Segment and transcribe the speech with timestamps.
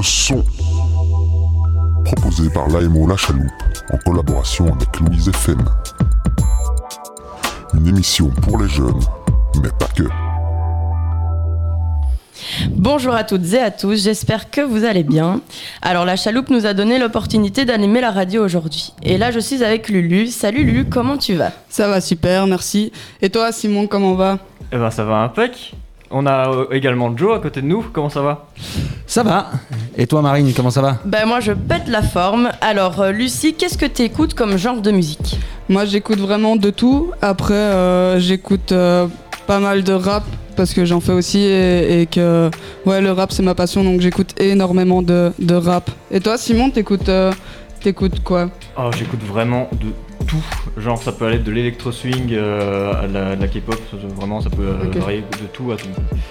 [0.00, 0.44] le son.
[2.04, 3.44] Proposé par l'AMO La Chaloupe
[3.92, 5.62] en collaboration avec Louise FM.
[7.74, 9.00] Une émission pour les jeunes,
[9.62, 10.04] mais pas que.
[12.70, 15.42] Bonjour à toutes et à tous, j'espère que vous allez bien.
[15.82, 18.94] Alors la chaloupe nous a donné l'opportunité d'animer la radio aujourd'hui.
[19.02, 20.28] Et là je suis avec Lulu.
[20.28, 21.52] Salut Lulu, comment tu vas?
[21.68, 22.90] Ça va super, merci.
[23.20, 24.38] Et toi Simon, comment va?
[24.72, 25.74] Eh ben ça va impec.
[26.10, 28.48] On a euh, également Joe à côté de nous, comment ça va?
[29.10, 29.50] Ça va.
[29.98, 30.98] Et toi Marine, comment ça va?
[31.04, 32.50] Ben moi je pète la forme.
[32.60, 35.36] Alors euh, Lucie, qu'est-ce que tu écoutes comme genre de musique?
[35.68, 37.10] Moi j'écoute vraiment de tout.
[37.20, 39.08] Après euh, j'écoute euh,
[39.48, 40.22] pas mal de rap
[40.54, 42.52] parce que j'en fais aussi et, et que
[42.86, 45.90] ouais le rap c'est ma passion donc j'écoute énormément de, de rap.
[46.12, 47.32] Et toi Simon t'écoutes euh,
[47.82, 48.48] t'écoutes quoi?
[48.78, 49.88] Oh j'écoute vraiment de
[50.30, 50.80] tout.
[50.80, 53.80] Genre ça peut aller de l'électro swing euh, à la, de la K-pop,
[54.16, 54.96] vraiment ça peut euh, Ok.
[54.96, 55.88] varier de tout à tout.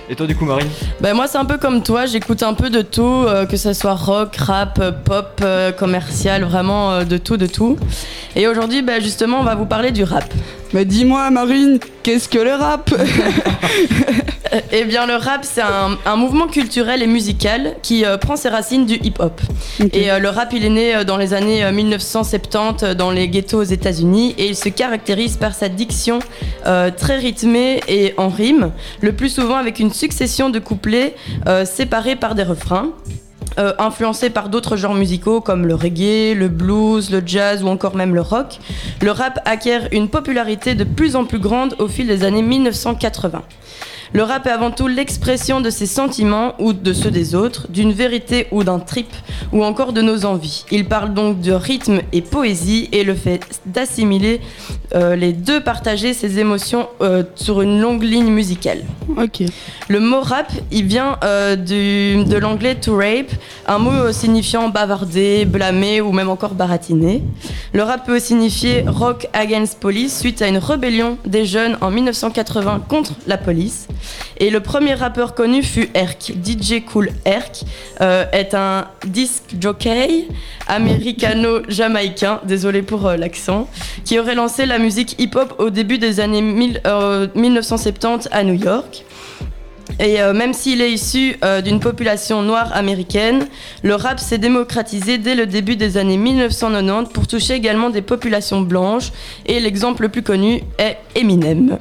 [0.10, 0.68] Et toi du coup Marine
[1.02, 3.74] Ben moi c'est un peu comme toi, j'écoute un peu de tout, euh, que ce
[3.74, 5.44] soit rock, rap, pop,
[5.78, 7.78] commercial, vraiment de tout, de tout.
[8.36, 10.26] Et aujourd'hui ben, justement on va vous parler du rap.
[10.74, 12.94] Mais dis-moi Marine, qu'est-ce que le rap
[14.72, 18.50] Eh bien, le rap, c'est un, un mouvement culturel et musical qui euh, prend ses
[18.50, 19.42] racines du hip-hop.
[19.94, 23.12] Et euh, le rap, il est né euh, dans les années euh, 1970 euh, dans
[23.12, 26.20] les ghettos aux États-Unis et il se caractérise par sa diction
[26.98, 31.16] très rythmée et en rime, le plus souvent avec une succession de couplets
[31.66, 32.92] séparés par des refrains.
[33.58, 37.96] Euh, influencés par d'autres genres musicaux comme le reggae, le blues, le jazz ou encore
[37.96, 38.60] même le rock,
[39.02, 43.42] le rap acquiert une popularité de plus en plus grande au fil des années 1980.
[44.12, 47.92] Le rap est avant tout l'expression de ses sentiments ou de ceux des autres, d'une
[47.92, 49.10] vérité ou d'un trip,
[49.52, 50.66] ou encore de nos envies.
[50.72, 54.42] Il parle donc de rythme et poésie et le fait d'assimiler
[54.96, 58.80] euh, les deux partager ses émotions euh, sur une longue ligne musicale.
[59.18, 59.44] Ok.
[59.88, 63.32] Le mot rap, il vient euh, du- de l'anglais to rape,
[63.68, 67.22] un mot signifiant bavarder, blâmer ou même encore baratiner.
[67.74, 72.82] Le rap peut signifier rock against police suite à une rébellion des jeunes en 1980
[72.88, 73.88] contre la police.
[74.38, 76.32] Et le premier rappeur connu fut Herc.
[76.44, 77.64] DJ Cool Herc
[78.00, 80.28] est un disc jockey
[80.68, 83.68] américano-jamaïcain, désolé pour l'accent,
[84.06, 88.54] qui aurait lancé la musique hip-hop au début des années mille- euh, 1970 à New
[88.56, 89.06] York.
[90.00, 93.48] Et euh, même s'il est issu euh, d'une population noire américaine,
[93.84, 98.62] le rap s'est démocratisé dès le début des années 1990 pour toucher également des populations
[98.62, 99.12] blanches.
[99.46, 101.80] Et l'exemple le plus connu est Eminem.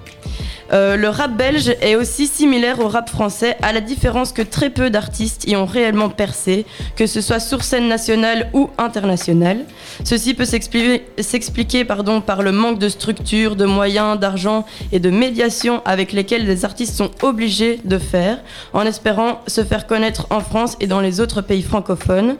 [0.72, 4.70] Euh, le rap belge est aussi similaire au rap français, à la différence que très
[4.70, 9.64] peu d'artistes y ont réellement percé, que ce soit sur scène nationale ou internationale.
[10.04, 12.02] Ceci peut s'expliquer par
[12.42, 17.10] le manque de structure, de moyens, d'argent et de médiation avec lesquels les artistes sont
[17.22, 18.38] obligés de faire,
[18.72, 22.36] en espérant se faire connaître en France et dans les autres pays francophones.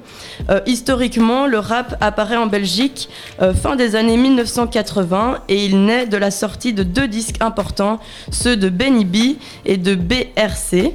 [0.51, 3.09] Euh, historiquement, le rap apparaît en Belgique
[3.43, 7.99] euh, fin des années 1980 et il naît de la sortie de deux disques importants,
[8.31, 10.93] ceux de Benny B et de BRC.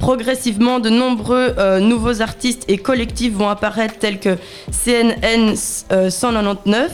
[0.00, 4.36] Progressivement, de nombreux euh, nouveaux artistes et collectifs vont apparaître tels que
[4.70, 5.54] CNN
[5.92, 6.92] euh, 199,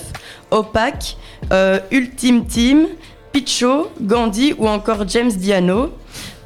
[0.51, 1.17] Opac,
[1.91, 2.87] Ultime Team,
[3.33, 5.91] Picho, Gandhi ou encore James Diano.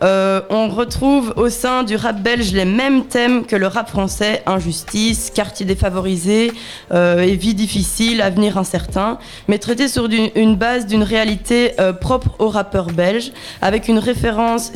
[0.02, 4.42] Euh, on retrouve au sein du rap belge les mêmes thèmes que le rap français,
[4.46, 6.52] injustice, quartier défavorisé
[6.92, 9.18] euh, et vie difficile, avenir incertain,
[9.48, 14.72] mais traités sur une base d'une réalité euh, propre aux rappeurs belges, avec une référence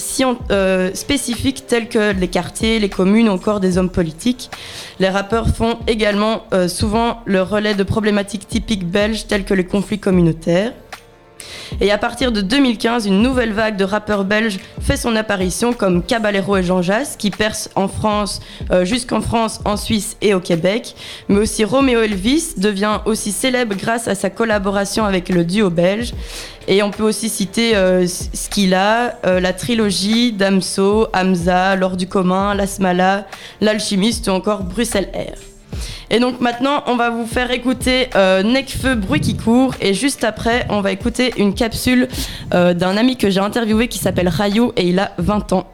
[0.50, 4.50] euh, spécifique telle que les quartiers, les communes encore des hommes politiques.
[4.98, 9.98] Les rappeurs font également souvent le relais de problématiques typiques belges telles que les conflits
[9.98, 10.72] communautaires.
[11.80, 16.02] Et à partir de 2015, une nouvelle vague de rappeurs belges fait son apparition comme
[16.02, 18.40] Caballero et Jean Jass, qui percent en France,
[18.70, 20.94] euh, jusqu'en France, en Suisse et au Québec.
[21.28, 26.12] Mais aussi Roméo Elvis devient aussi célèbre grâce à sa collaboration avec le duo belge.
[26.68, 32.54] Et on peut aussi citer euh, Skila, euh, la trilogie Damso, Hamza, L'Or du commun,
[32.54, 33.26] L'Asmala,
[33.60, 35.49] L'Alchimiste ou encore Bruxelles Air.
[36.10, 39.74] Et donc maintenant, on va vous faire écouter euh, Necfeu Bruit qui court.
[39.80, 42.08] Et juste après, on va écouter une capsule
[42.52, 45.72] euh, d'un ami que j'ai interviewé qui s'appelle Rayou et il a 20 ans.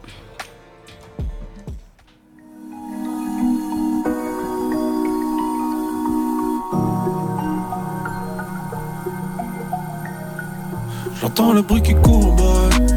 [11.19, 12.87] J'entends le bruit qui court, boy.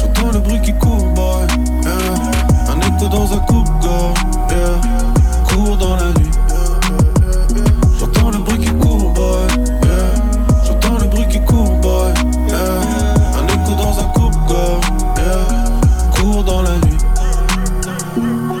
[0.00, 1.46] J'entends le bruit qui court, boy.
[2.68, 4.18] Un écho dans un coupe-gorge.
[5.46, 6.07] Court dans la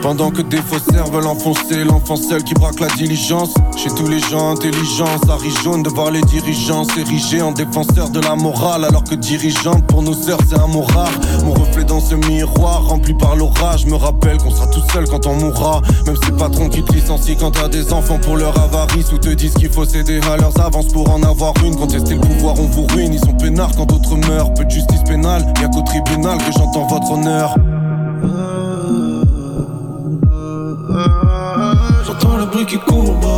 [0.08, 3.52] Pendant que des faussaires veulent enfoncer l'enfant seul qui braque la diligence.
[3.76, 8.08] Chez tous les gens intelligents, ça rit jaune de voir les dirigeants s'ériger en défenseurs
[8.08, 8.86] de la morale.
[8.86, 11.12] Alors que dirigeante pour nos sœurs c'est un mot rare.
[11.44, 15.26] Mon reflet dans ce miroir rempli par l'orage me rappelle qu'on sera tout seul quand
[15.26, 15.82] on mourra.
[16.06, 19.28] Même si patron qui te licencie quand t'as des enfants pour leur avarice ou te
[19.28, 21.76] disent qu'il faut céder à leurs avances pour en avoir une.
[21.76, 23.12] Contester le pouvoir, on vous ruine.
[23.12, 24.54] Ils sont peinards quand d'autres meurent.
[24.54, 27.54] Peu de justice pénale, y'a qu'au tribunal que j'entends votre honneur.
[32.50, 33.37] J'entends le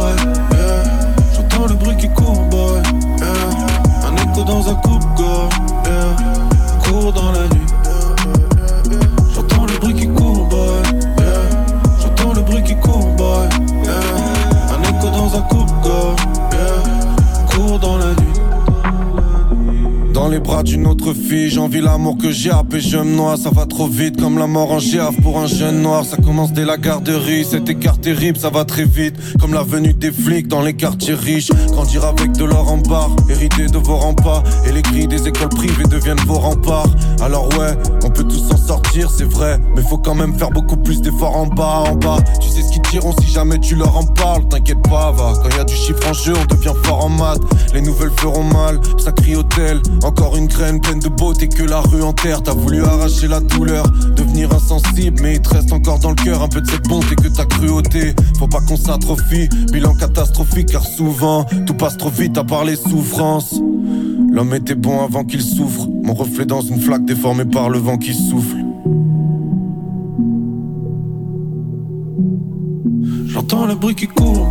[20.31, 23.67] les bras d'une autre fille, j'envie l'amour que j'ai et je me noie, ça va
[23.67, 26.77] trop vite comme la mort en girafe pour un jeune noir, ça commence dès la
[26.77, 30.75] garderie, cet écart terrible, ça va très vite, comme la venue des flics dans les
[30.75, 35.09] quartiers riches, grandir avec de l'or en barre, hériter de vos remparts, et les grilles
[35.09, 36.89] des écoles privées deviennent vos remparts,
[37.23, 40.77] alors ouais, on peut tous s'en sortir, c'est vrai, mais faut quand même faire beaucoup
[40.77, 43.97] plus d'efforts en bas, en bas, tu sais ce qu'ils diront si jamais tu leur
[43.97, 47.05] en parles, t'inquiète pas, va, quand y a du chiffre en jeu, on devient fort
[47.05, 47.43] en maths,
[47.75, 51.81] les nouvelles feront mal, ça crie hôtel, encore une graine pleine de beauté que la
[51.81, 52.43] rue enterre.
[52.43, 53.85] T'as voulu arracher la douleur,
[54.17, 57.17] devenir insensible, mais il te reste encore dans le cœur un peu de cette bonté
[57.17, 58.15] que ta cruauté.
[58.39, 62.77] Faut pas qu'on s'atrophie, bilan catastrophique car souvent tout passe trop vite à part les
[62.77, 63.61] souffrances.
[64.33, 67.99] L'homme était bon avant qu'il souffre, mon reflet dans une flaque déformée par le vent
[67.99, 68.57] qui souffle.
[73.27, 74.49] J'entends le bruit qui court.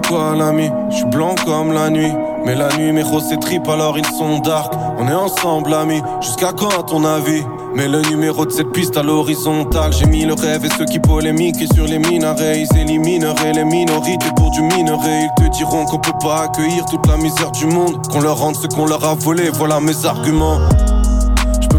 [0.00, 2.12] Quoi, l'ami Je suis blanc comme la nuit.
[2.44, 4.72] Mais la nuit, mes c'est trip, alors ils sont dark.
[4.98, 6.00] On est ensemble, amis.
[6.20, 7.42] Jusqu'à quand, à ton avis
[7.74, 9.92] Mais le numéro de cette piste à l'horizontale.
[9.92, 11.60] J'ai mis le rêve et ceux qui polémiquent.
[11.60, 15.24] Et sur les minarets, ils élimineraient les minorités pour du minerai.
[15.24, 18.06] Ils te diront qu'on peut pas accueillir toute la misère du monde.
[18.06, 19.50] Qu'on leur rende ce qu'on leur a volé.
[19.50, 20.60] Voilà mes arguments.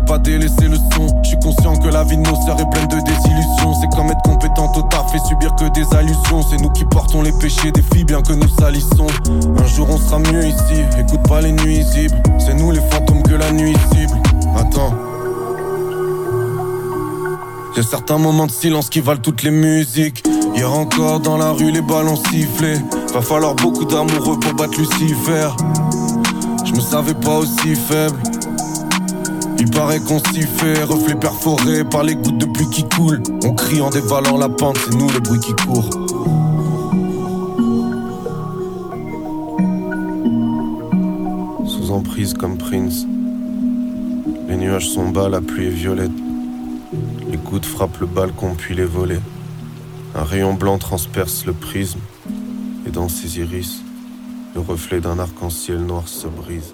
[0.07, 1.07] Pas délaisser le son.
[1.24, 3.74] Je suis conscient que la vie de nos sœurs est pleine de désillusions.
[3.81, 6.42] C'est comme être compétent au taf et subir que des allusions.
[6.50, 9.07] C'est nous qui portons les péchés des filles, bien que nous salissons.
[9.57, 10.81] Un jour on sera mieux ici.
[10.98, 12.15] Écoute pas les nuisibles.
[12.39, 14.13] C'est nous les fantômes que la nuit cible.
[14.56, 14.94] Attends.
[17.75, 20.24] Y'a certains moments de silence qui valent toutes les musiques.
[20.56, 22.81] Hier encore dans la rue, les ballons sifflaient.
[23.13, 25.50] Va falloir beaucoup d'amoureux pour battre Lucifer.
[26.65, 28.36] Je me savais pas aussi faible.
[29.59, 33.24] Il paraît qu'on s'y fait, reflet perforé par les gouttes de pluie qui coulent.
[33.44, 35.89] On crie en dévalant la pente, c'est nous le bruit qui court.
[41.65, 43.06] Sous emprise comme Prince.
[44.48, 46.12] Les nuages sont bas, la pluie est violette.
[47.30, 49.21] Les gouttes frappent le balcon puis les volets.
[50.15, 52.00] Un rayon blanc transperce le prisme.
[52.86, 53.81] Et dans ses iris,
[54.56, 56.73] le reflet d'un arc-en-ciel noir se brise.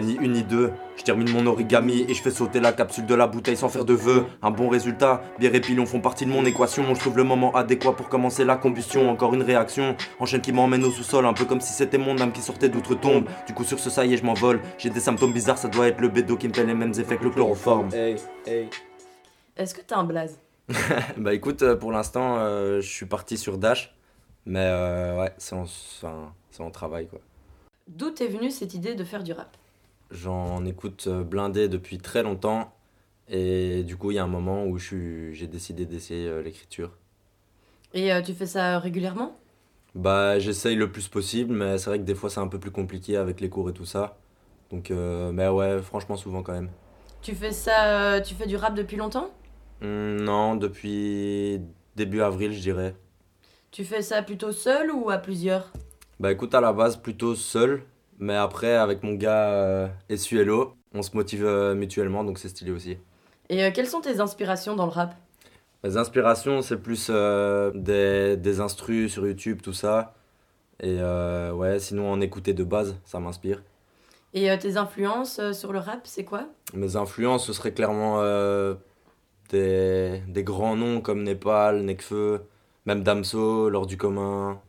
[0.00, 3.14] Ni une ni deux, je termine mon origami et je fais sauter la capsule de
[3.14, 4.24] la bouteille sans faire de vœux.
[4.42, 6.94] Un bon résultat, bière et pilon font partie de mon équation.
[6.94, 9.10] Je trouve le moment adéquat pour commencer la combustion.
[9.10, 12.32] Encore une réaction, enchaîne qui m'emmène au sous-sol, un peu comme si c'était mon âme
[12.32, 13.26] qui sortait d'outre-tombe.
[13.46, 14.60] Du coup, sur ce ça y est, je m'envole.
[14.78, 17.16] J'ai des symptômes bizarres, ça doit être le bédo qui me fait les mêmes effets
[17.16, 17.88] que le chloroforme.
[19.56, 20.38] Est-ce que t'as un blaze?
[21.16, 23.94] Bah écoute, euh, pour l'instant, euh, je suis parti sur Dash.
[24.46, 27.20] Mais euh, ouais, c'est en, enfin, c'est en travail quoi.
[27.88, 29.56] D'où t'es venue cette idée de faire du rap?
[30.10, 32.72] J'en écoute euh, blindé depuis très longtemps.
[33.28, 36.90] Et du coup, il y a un moment où j'ai décidé d'essayer euh, l'écriture.
[37.94, 39.36] Et euh, tu fais ça régulièrement?
[39.94, 42.72] Bah, j'essaye le plus possible, mais c'est vrai que des fois c'est un peu plus
[42.72, 44.18] compliqué avec les cours et tout ça.
[44.70, 46.68] Donc, euh, mais ouais, franchement, souvent quand même.
[47.22, 49.30] Tu fais ça, euh, tu fais du rap depuis longtemps?
[49.82, 51.60] Hum, non, depuis
[51.94, 52.96] début avril, je dirais.
[53.70, 55.70] Tu fais ça plutôt seul ou à plusieurs?
[56.18, 57.82] Bah, écoute, à la base, plutôt seul.
[58.18, 59.88] Mais après, avec mon gars euh,
[60.94, 62.96] on se motive euh, mutuellement, donc c'est stylé aussi.
[63.50, 65.14] Et euh, quelles sont tes inspirations dans le rap?
[65.82, 70.14] Les inspirations, c'est plus euh, des, des instrus sur YouTube, tout ça.
[70.82, 73.62] Et ouais, sinon en écouter de base, ça m'inspire.
[74.32, 76.46] Et tes influences sur le rap, c'est quoi?
[76.74, 78.20] Mes influences, ce serait clairement
[79.50, 82.42] des, des grands noms comme Népal, Nekfeu,
[82.86, 84.60] même Damso, Lors du commun,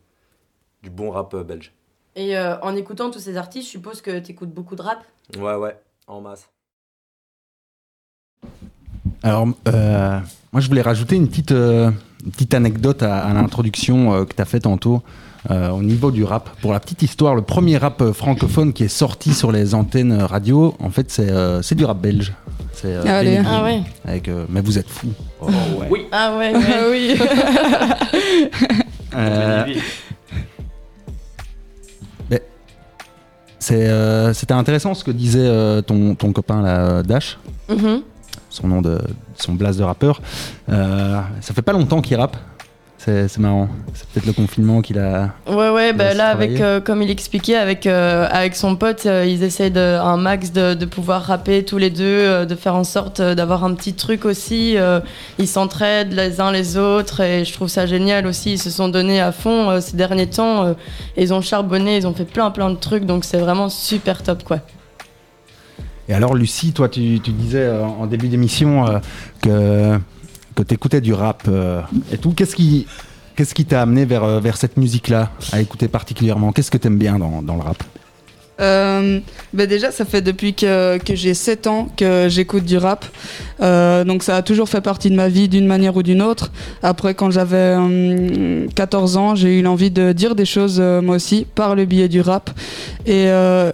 [0.84, 1.74] du bon rap belge.
[2.16, 5.00] Et euh, en écoutant tous ces artistes, je suppose que tu écoutes beaucoup de rap.
[5.38, 6.48] Ouais, ouais, en masse.
[9.22, 10.20] Alors, euh,
[10.54, 11.92] moi, je voulais rajouter une petite, euh,
[12.26, 15.02] une petite anecdote à, à l'introduction euh, que tu as fait tantôt
[15.52, 16.50] euh, au niveau du rap.
[16.62, 20.14] Pour la petite histoire, le premier rap euh, francophone qui est sorti sur les antennes
[20.14, 22.34] radio, en fait, c'est euh, c'est du rap belge.
[22.72, 23.84] C'est euh, Ah Green, ouais.
[24.06, 25.12] Avec, euh, mais vous êtes fous.
[25.42, 25.48] Oh,
[25.80, 25.88] ouais.
[25.90, 26.06] Oui.
[26.12, 27.18] Ah ouais, Ah ouais.
[29.68, 29.82] oui.
[33.72, 37.38] Euh, euh, C'était intéressant ce que disait euh, ton, ton copain là, Dash.
[37.70, 38.02] Mhm.
[38.50, 39.00] son nom de
[39.36, 40.22] son blase de rappeur.
[40.70, 42.38] Euh, ça fait pas longtemps qu'il rappe.
[43.06, 43.70] C'est marrant.
[43.94, 45.30] C'est peut-être le confinement qu'il a.
[45.48, 49.26] Ouais, ouais, bah là, avec, euh, comme il expliquait, avec, euh, avec son pote, euh,
[49.28, 52.74] ils essaient de, un max de, de pouvoir rapper tous les deux, euh, de faire
[52.76, 54.76] en sorte euh, d'avoir un petit truc aussi.
[54.78, 55.02] euh,
[55.38, 58.54] ils s'entraident les uns les autres et je trouve ça génial aussi.
[58.54, 60.66] Ils se sont donnés à fond euh, ces derniers temps.
[60.66, 60.74] euh,
[61.16, 64.44] ils ont charbonné, ils ont fait plein, plein de trucs, donc c'est vraiment super top,
[64.44, 64.62] quoi.
[66.10, 69.00] Et alors, Lucie, toi, tu, tu disais euh, en début d'émission euh,
[69.42, 70.00] que,
[70.56, 71.82] que tu écoutais du rap euh,
[72.12, 72.32] et tout.
[72.32, 72.88] Qu'est-ce qui.
[73.36, 76.54] Qu'est-ce qui t'a amené vers, euh, vers cette musique-là, à écouter particulièrement?
[76.54, 77.84] Qu'est-ce que t'aimes bien dans, dans le rap?
[78.62, 79.20] Euh,
[79.54, 83.04] bah déjà, ça fait depuis que, que j'ai 7 ans que j'écoute du rap.
[83.62, 86.54] Euh, donc ça a toujours fait partie de ma vie d'une manière ou d'une autre.
[86.82, 91.46] Après, quand j'avais hum, 14 ans, j'ai eu l'envie de dire des choses moi aussi
[91.56, 92.50] par le biais du rap.
[93.06, 93.26] Et,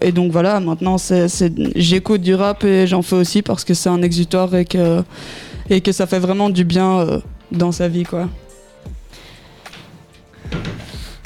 [0.02, 1.28] et donc voilà, maintenant c'est-
[1.76, 5.04] j'écoute du rap et j'en fais aussi parce que c'est un exutoire et que,
[5.72, 7.20] et que ça fait vraiment du bien euh,
[7.52, 8.04] dans sa vie.
[8.04, 8.28] quoi.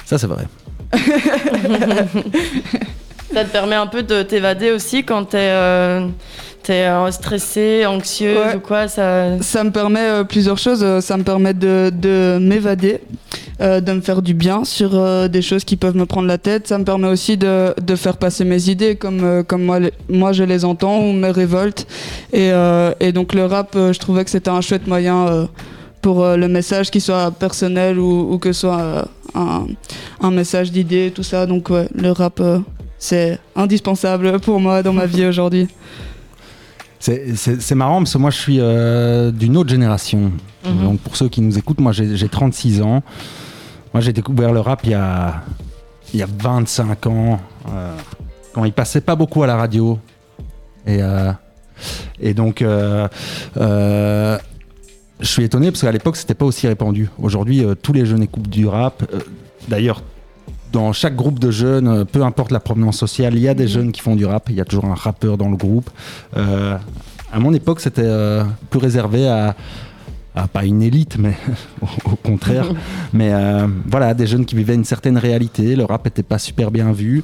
[0.06, 0.46] Ça, c'est vrai.
[3.34, 6.08] Ça te permet un peu de t'évader aussi quand t'es euh,
[6.66, 8.56] t'es, euh, stressé, anxieux Ouais.
[8.56, 8.88] ou quoi.
[8.88, 9.40] Ça...
[9.42, 10.82] Ça me permet euh, plusieurs choses.
[10.84, 13.00] Euh, Ça me permet de, de m'évader,
[13.62, 16.38] euh, de me faire du bien sur euh, des choses qui peuvent me prendre la
[16.38, 16.68] tête.
[16.68, 19.94] Ça me permet aussi de, de faire passer mes idées comme, euh, comme moi, les-
[20.10, 21.86] moi je les entends ou mes révoltes.
[22.34, 22.50] Et,
[23.00, 25.48] et donc le rap, je trouvais que c'était un chouette moyen
[26.02, 29.66] pour le message, qu'il soit personnel ou, ou que ce soit un,
[30.22, 31.46] un message d'idée, tout ça.
[31.46, 32.42] Donc ouais, le rap,
[33.00, 35.68] c'est indispensable pour moi dans ma vie aujourd'hui.
[37.06, 40.32] C'est- marrant parce que moi je suis euh, d'une autre génération.
[40.66, 40.84] Mhm.
[40.84, 43.04] Donc pour ceux qui nous écoutent, moi j'ai j'ai 36 ans.
[43.94, 45.44] Moi j'ai découvert le rap il y a,
[46.14, 47.96] il y a 25 ans, euh,
[48.54, 50.00] quand il passait pas beaucoup à la radio.
[50.88, 51.32] Et, euh,
[52.20, 54.38] et donc je
[55.22, 57.10] suis étonné parce qu'à l'époque c'était pas aussi répandu.
[57.20, 59.04] Aujourd'hui tous les jeunes écoutent du rap.
[59.68, 60.02] D'ailleurs
[60.76, 63.68] dans chaque groupe de jeunes, euh, peu importe la provenance sociale, il y a des
[63.68, 64.48] jeunes qui font du rap.
[64.50, 65.90] Il y a toujours un rappeur dans le groupe.
[66.36, 66.78] Euh,
[67.32, 69.56] à mon époque, c'était euh, plus réservé à,
[70.36, 71.34] à pas une élite, mais
[71.82, 72.68] au, au contraire.
[73.14, 75.78] mais euh, voilà, des jeunes qui vivaient une certaine réalité.
[75.78, 77.24] Le rap n'était pas super bien vu.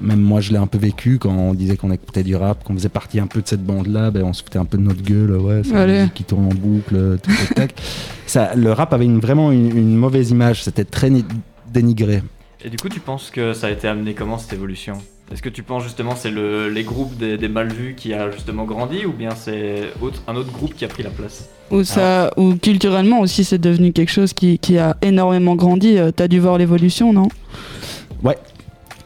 [0.00, 2.74] Même moi, je l'ai un peu vécu quand on disait qu'on écoutait du rap, qu'on
[2.74, 4.12] faisait partie un peu de cette bande-là.
[4.12, 5.36] Ben, on se foutait un peu de notre gueule.
[5.36, 7.74] Ouais, c'est la musique qui tourne en boucle, tout tac, tac.
[8.28, 10.62] Ça, le rap avait une, vraiment une, une mauvaise image.
[10.62, 11.24] C'était très ni-
[11.72, 12.22] dénigré.
[12.64, 14.94] Et du coup, tu penses que ça a été amené comment cette évolution?
[15.32, 18.30] Est-ce que tu penses justement c'est le, les groupes des, des mal vus qui a
[18.30, 21.48] justement grandi ou bien c'est autre- un autre groupe qui a pris la place?
[21.72, 25.98] Ou, ça, ou culturellement aussi, c'est devenu quelque chose qui, qui a énormément grandi.
[25.98, 27.28] Euh, T'as dû voir l'évolution, non?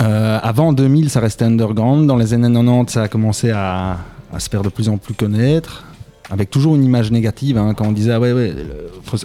[0.02, 2.06] Euh, avant 2000, ça restait underground.
[2.06, 3.98] Dans les années 90, ça a commencé à,
[4.32, 5.84] à se faire de plus en plus connaître,
[6.30, 7.58] avec toujours une image négative.
[7.58, 9.18] hein, quand on disait, ah ouais, ouais, le- faut-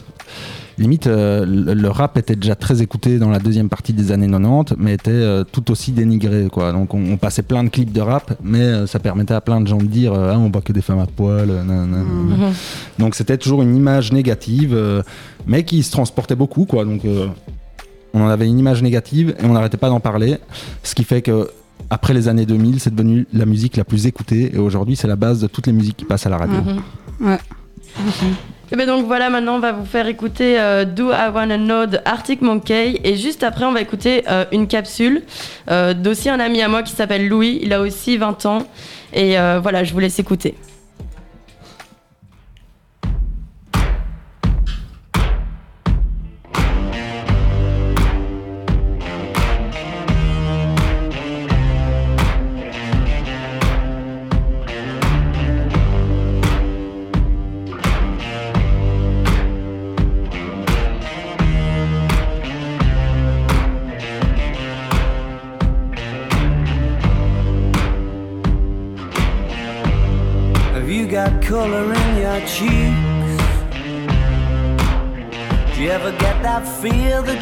[0.78, 4.76] limite, euh, le, rap était déjà très écouté dans la deuxième partie des années 90,
[4.78, 6.48] mais était euh, tout aussi dénigré.
[6.52, 6.72] Quoi.
[6.72, 9.62] Donc on, on passait plein de clips de rap, mais euh, ça permettait à plein
[9.62, 11.50] de gens de dire, euh, ah, on voit que des femmes à poil.
[11.50, 12.38] euh, nan, nan, nan.
[12.50, 12.54] Mhm.
[13.00, 15.02] Donc c'était toujours une image négative, euh,
[15.48, 16.84] mais qui se transportait beaucoup, quoi.
[16.86, 17.28] Donc euh,
[18.14, 20.38] on en avait une image négative et on n'arrêtait pas d'en parler,
[20.84, 21.50] ce qui fait que
[21.90, 25.16] après les années 2000, c'est devenu la musique la plus écoutée et aujourd'hui c'est la
[25.16, 26.58] base de toutes les musiques qui passent à la radio.
[26.62, 27.28] Mhm.
[27.28, 27.40] Ouais.
[28.72, 31.86] Et ben donc voilà, maintenant on va vous faire écouter euh, Do I Wanna Know
[31.86, 33.00] de Arctic Monkey.
[33.04, 35.22] Et juste après on va écouter euh, une capsule
[35.70, 38.64] euh, d'aussi un ami à moi qui s'appelle Louis, il a aussi 20 ans.
[39.14, 40.56] Et voilà, je vous laisse écouter.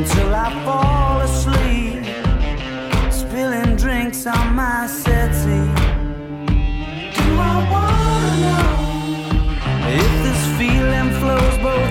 [0.00, 2.02] until I fall asleep,
[3.12, 5.68] spilling drinks on my settee.
[7.16, 8.70] Do I wanna know
[10.02, 11.89] if this feeling flows both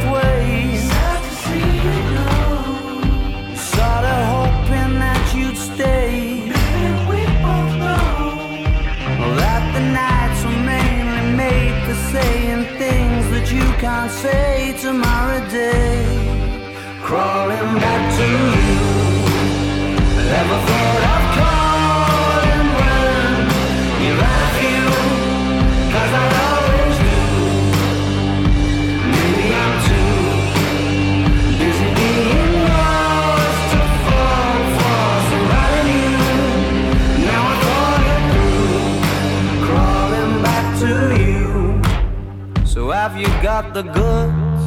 [43.83, 44.65] the goods?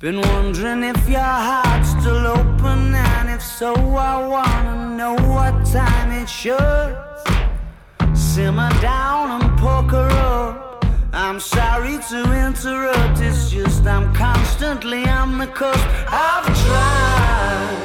[0.00, 6.10] Been wondering if your heart's still open, and if so, I wanna know what time
[6.20, 6.92] it should.
[8.12, 10.84] Simmer down and poker up.
[11.14, 15.86] I'm sorry to interrupt, it's just I'm constantly on the coast.
[16.08, 17.82] I've tried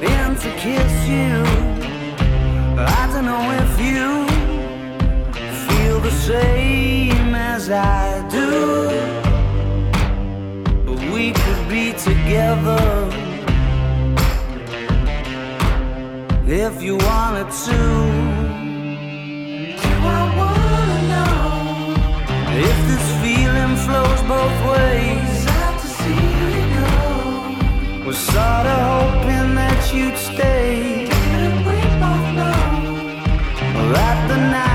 [0.00, 1.34] been to kiss you.
[3.00, 4.08] I don't know if you
[5.66, 7.19] feel the same
[7.60, 8.50] as I do.
[10.86, 12.84] But we could be together
[16.46, 17.80] if you wanted to.
[19.84, 21.36] Do I wanna know
[22.68, 25.30] if this feeling flows both ways?
[25.44, 26.90] Sad to see you go.
[28.06, 31.06] Was sorta hoping that you'd stay.
[31.32, 32.62] Didn't we both know
[33.92, 34.69] that the nights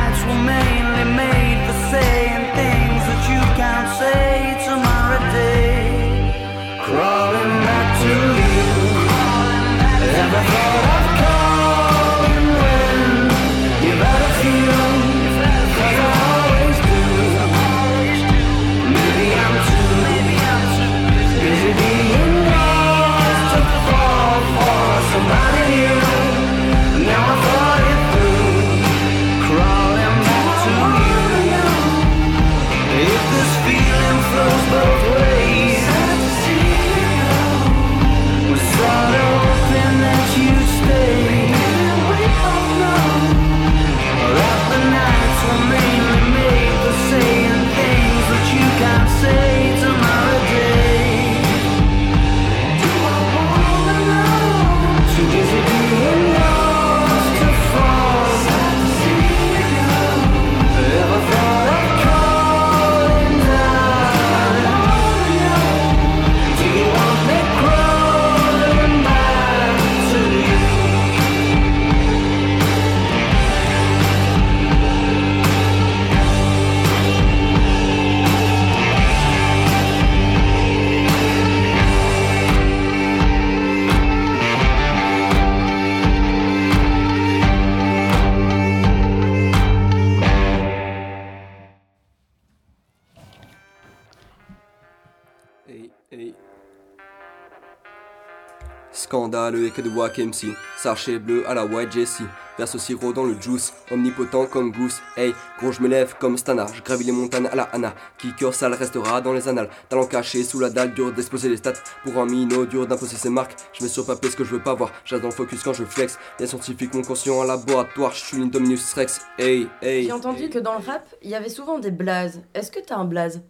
[99.75, 102.23] que de Wack MC, sachet bleu à la White Jessie,
[102.57, 106.65] verse sirop dans le juice, omnipotent comme Goose, hey, gros je me lève comme Stana,
[106.73, 110.43] je gravis les montagnes à la Anna, kicker sale restera dans les annales, talent caché
[110.43, 113.83] sous la dalle, dur d'exploser les stats, pour un minot, dur d'imposer ses marques, je
[113.83, 116.17] mets sur papier ce que je veux pas voir, j'attends le focus quand je flex,
[116.39, 120.05] les scientifiques mon conscient en laboratoire, je suis l'Indominus Rex, hey, hey.
[120.05, 122.41] J'ai entendu que dans le rap, il y avait souvent des blazes.
[122.53, 123.41] Est-ce que t'as un blaze?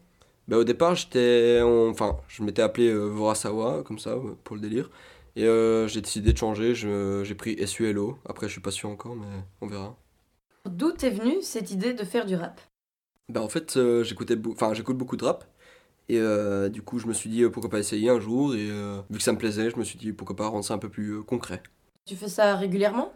[0.48, 4.12] Bah au départ j'étais, en- enfin je m'étais appelé euh, Vorasawa comme ça
[4.44, 4.92] pour le délire
[5.36, 8.20] et euh, j'ai décidé de changer, j'ai pris SULO.
[8.26, 9.28] Après je suis pas sûr encore mais
[9.62, 9.98] on verra.
[10.70, 12.62] D'où t'es venue cette idée de faire du rap?
[13.30, 15.46] Bah en fait euh, j'écoutais, beau- enfin j'écoute beaucoup de rap
[16.10, 18.70] et euh, du coup je me suis dit euh, pourquoi pas essayer un jour et
[19.10, 20.90] vu que ça me plaisait je me suis dit pourquoi pas rendre ça un peu
[20.90, 21.64] plus concret.
[22.06, 23.12] Tu fais ça régulièrement?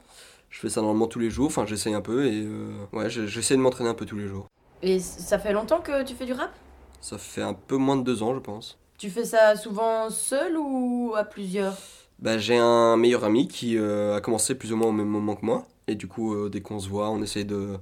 [0.49, 2.47] Je fais ça normalement tous les jours, enfin j'essaye un peu et
[2.93, 4.47] ouais je- j'essaie de m'entraîner un peu tous les jours.
[4.81, 6.51] Et ça fait longtemps que tu fais du rap?
[7.01, 8.77] Ça fait un peu moins de deux ans je pense.
[8.99, 11.77] Tu fais ça souvent seul ou à plusieurs?
[12.21, 15.35] Bah, j'ai un meilleur ami qui euh, a commencé plus ou moins au même moment
[15.35, 15.65] que moi.
[15.87, 17.77] Et du coup, euh, dès qu'on se voit, on essaye de,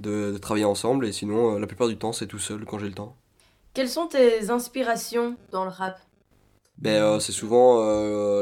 [0.00, 1.06] de, de travailler ensemble.
[1.06, 3.16] Et sinon, euh, la plupart du temps, c'est tout seul quand j'ai le temps.
[3.72, 5.98] Quelles sont tes inspirations dans le rap?
[6.78, 7.80] Ben, c'est souvent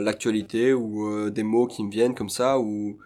[0.01, 2.59] l'actualité ou des mots qui me viennent comme ça.
[2.59, 2.99] Ou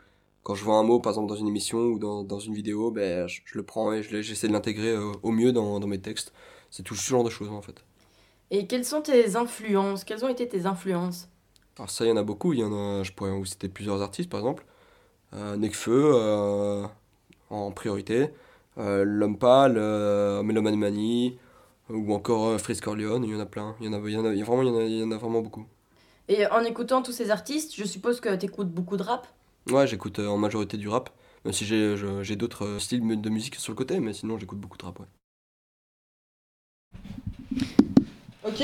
[0.43, 2.91] quand je vois un mot, par exemple, dans une émission ou dans, dans une vidéo,
[2.91, 6.01] ben, je, je le prends et je j'essaie de l'intégrer au mieux dans, dans mes
[6.01, 6.33] textes.
[6.71, 7.85] C'est tout ce genre de choses en fait.
[8.51, 10.05] Et quelles sont tes influences?
[10.05, 11.29] Quelles ont été tes influences?
[11.79, 12.53] Alors ça, il y en a beaucoup.
[12.53, 14.65] Il y en a, je pourrais vous citer plusieurs artistes, par exemple.
[15.35, 16.87] Euh, Nekfeu, euh,
[17.51, 18.31] en priorité.
[18.79, 21.39] Euh, L'Homme Pâle, euh, Meloman Mani,
[21.91, 23.25] ou encore euh, Frisk Corleone.
[23.25, 23.77] Il y en a plein.
[23.81, 24.79] Il y en a, il y en a, il y a vraiment, il y en
[24.79, 25.67] a, il y en a vraiment beaucoup.
[26.29, 29.27] Et en écoutant tous ces artistes, je suppose que t'écoutes beaucoup de rap?
[29.71, 31.11] Ouais, j'écoute euh, en majorité du rap.
[31.45, 34.85] Même si j'ai d'autres styles de musique sur le côté, mais sinon j'écoute beaucoup de
[34.85, 34.99] rap.
[34.99, 35.07] Ouais.
[38.47, 38.63] Ok,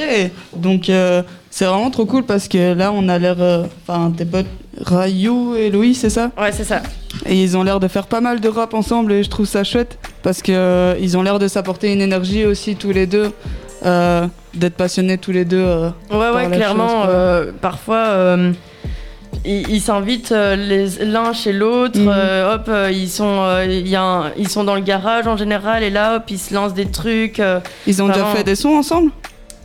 [0.57, 3.37] donc euh, c'est vraiment trop cool parce que là on a l'air.
[3.41, 4.47] euh, Enfin, tes potes
[4.81, 6.31] Rayou et Louis, c'est ça?
[6.39, 6.83] Ouais, c'est ça.
[7.27, 9.65] Et ils ont l'air de faire pas mal de rap ensemble et je trouve ça
[9.65, 13.33] chouette parce que euh, ils ont l'air de s'apporter une énergie aussi tous les deux,
[13.85, 15.59] euh, d'être passionnés tous les deux.
[15.65, 15.91] euh.
[16.11, 17.03] Ouais, ouais, clairement.
[17.03, 18.53] chose, euh, parfois, euh,
[19.45, 21.99] ils s'invitent euh, l'un chez l'autre.
[21.99, 22.09] Mhm.
[22.09, 25.37] euh, hop, euh, ils sont, euh, y a un- ils sont dans le garage en
[25.37, 27.41] général et là, hop, ils se lancent des trucs.
[27.41, 29.11] euh, Ils ont déjà fait des sons ensemble?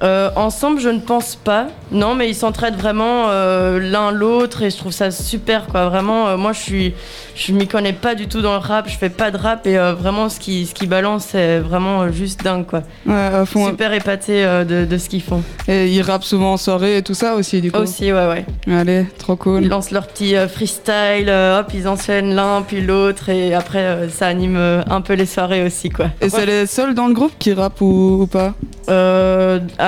[0.03, 1.67] Euh, ensemble, je ne pense pas.
[1.91, 5.89] Non, mais ils s'entraident vraiment euh, l'un l'autre et je trouve ça super, quoi.
[5.89, 6.93] Vraiment, euh, moi, je suis,
[7.35, 8.89] je m'y connais pas du tout dans le rap.
[8.89, 12.43] Je fais pas de rap et vraiment, ce qui, ce qui balance, c'est vraiment juste
[12.43, 12.83] dingue, quoi.
[13.05, 13.67] Ouais, à fond.
[13.67, 15.41] Super épaté de, de ce qu'ils font.
[15.67, 17.79] Et ils rappent souvent en soirée et tout ça aussi, du coup.
[17.79, 18.45] Aussi, ouais, ouais.
[18.71, 19.63] Allez, trop cool.
[19.63, 24.57] Ils lancent leur petit freestyle, hop, ils enchaînent l'un puis l'autre et après ça anime
[24.57, 26.07] un peu les soirées aussi quoi.
[26.21, 28.53] Et c'est les seuls dans le groupe qui rappent ou, ou pas?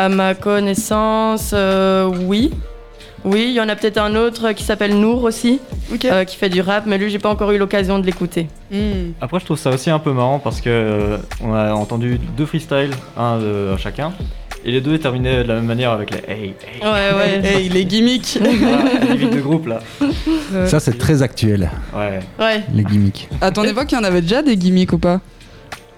[0.06, 2.52] À ma connaissance, euh, oui.
[3.26, 5.60] Oui, il y en a peut-être un autre qui s'appelle Nour aussi,
[6.06, 8.48] euh, qui fait du rap, mais lui j'ai pas encore eu l'occasion de l'écouter.
[8.72, 9.12] Hmm.
[9.20, 12.46] Après, je trouve ça aussi un peu marrant parce que euh, on a entendu deux
[12.46, 14.14] freestyles, un de chacun,
[14.64, 16.82] et les deux terminaient de la même manière avec les hey, hey.
[16.82, 17.42] Ouais, ouais.
[17.44, 19.80] Hey, les gimmicks Voilà, les gimmicks de groupe là.
[20.68, 22.64] Ça, c'est très actuel, Ouais, Ouais.
[22.74, 23.28] les gimmicks.
[23.42, 25.20] À ton époque, il y en avait déjà des gimmicks ou pas?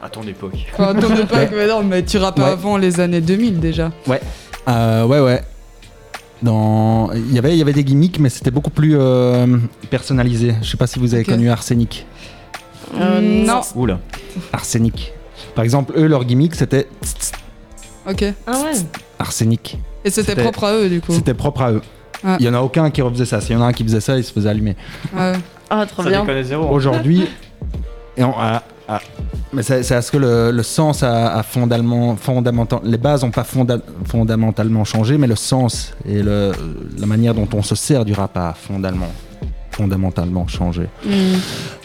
[0.01, 0.65] À ton époque.
[0.73, 2.23] Enfin, à ton époque, mais non, mais tu Ouais.
[2.25, 3.91] avant les années 2000 déjà.
[4.67, 5.41] Euh, ouais, ouais.
[6.41, 7.11] Dans...
[7.13, 9.57] Il, y avait, il y avait des gimmicks, mais c'était beaucoup plus euh,
[9.91, 10.55] personnalisé.
[10.63, 12.07] Je sais pas si vous avez connu Arsenic.
[12.99, 13.61] Euh, non.
[13.75, 13.99] Oula.
[14.51, 15.13] Arsenic.
[15.53, 16.87] Par exemple, eux, leur gimmick, c'était
[18.09, 18.25] Ok.
[18.47, 18.71] Ah ouais.
[19.19, 19.77] Arsenic.
[20.03, 21.13] Et c'était propre à eux, du coup.
[21.13, 21.81] C'était propre à eux.
[22.23, 22.37] Ouais.
[22.39, 23.39] Il y en a aucun qui refaisait ça.
[23.41, 24.75] S'il y en a un qui faisait ça, il se faisait allumer.
[25.15, 25.33] Ouais.
[25.69, 26.25] Ah trop Ça bien.
[26.69, 27.27] Aujourd'hui,
[28.17, 28.33] et on-
[28.93, 29.01] ah,
[29.53, 33.31] mais c'est c'est parce que le, le sens a, a fondamentalement, fondamental, les bases n'ont
[33.31, 36.51] pas fonda- fondamentalement changé, mais le sens et le,
[36.97, 39.13] la manière dont on se sert du rap a fondamentalement,
[39.71, 40.87] fondamentalement changé.
[41.05, 41.39] Hmm.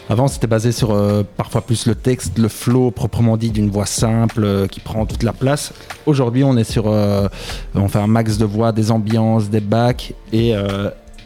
[0.09, 3.85] Avant, c'était basé sur euh, parfois plus le texte, le flow proprement dit d'une voix
[3.85, 5.73] simple euh, qui prend toute la place.
[6.05, 7.27] Aujourd'hui, on est sur, euh,
[7.75, 10.53] on fait un max de voix, des ambiances, des bacs, et,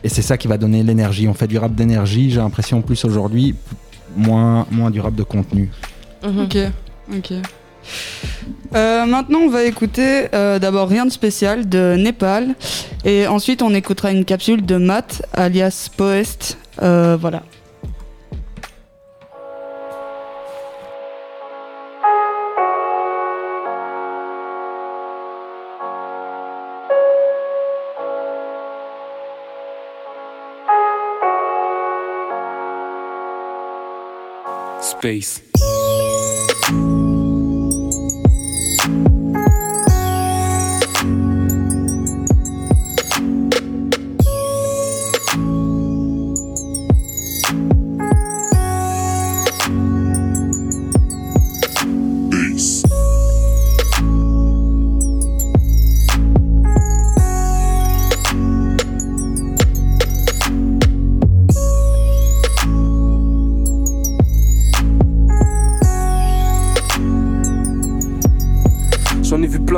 [0.03, 1.27] et c'est ça qui va donner l'énergie.
[1.27, 2.31] On fait du rap d'énergie.
[2.31, 3.53] J'ai l'impression plus aujourd'hui,
[4.15, 5.69] moins, moins du rap de contenu.
[6.23, 6.41] Mhm.
[6.43, 6.57] Ok.
[7.17, 7.33] Ok.
[8.75, 12.55] Euh, maintenant, on va écouter euh, d'abord Rien de spécial de Népal.
[13.03, 16.57] Et ensuite, on écoutera une capsule de Matt, alias Poest.
[16.81, 17.43] Euh, voilà.
[35.01, 35.50] Bass.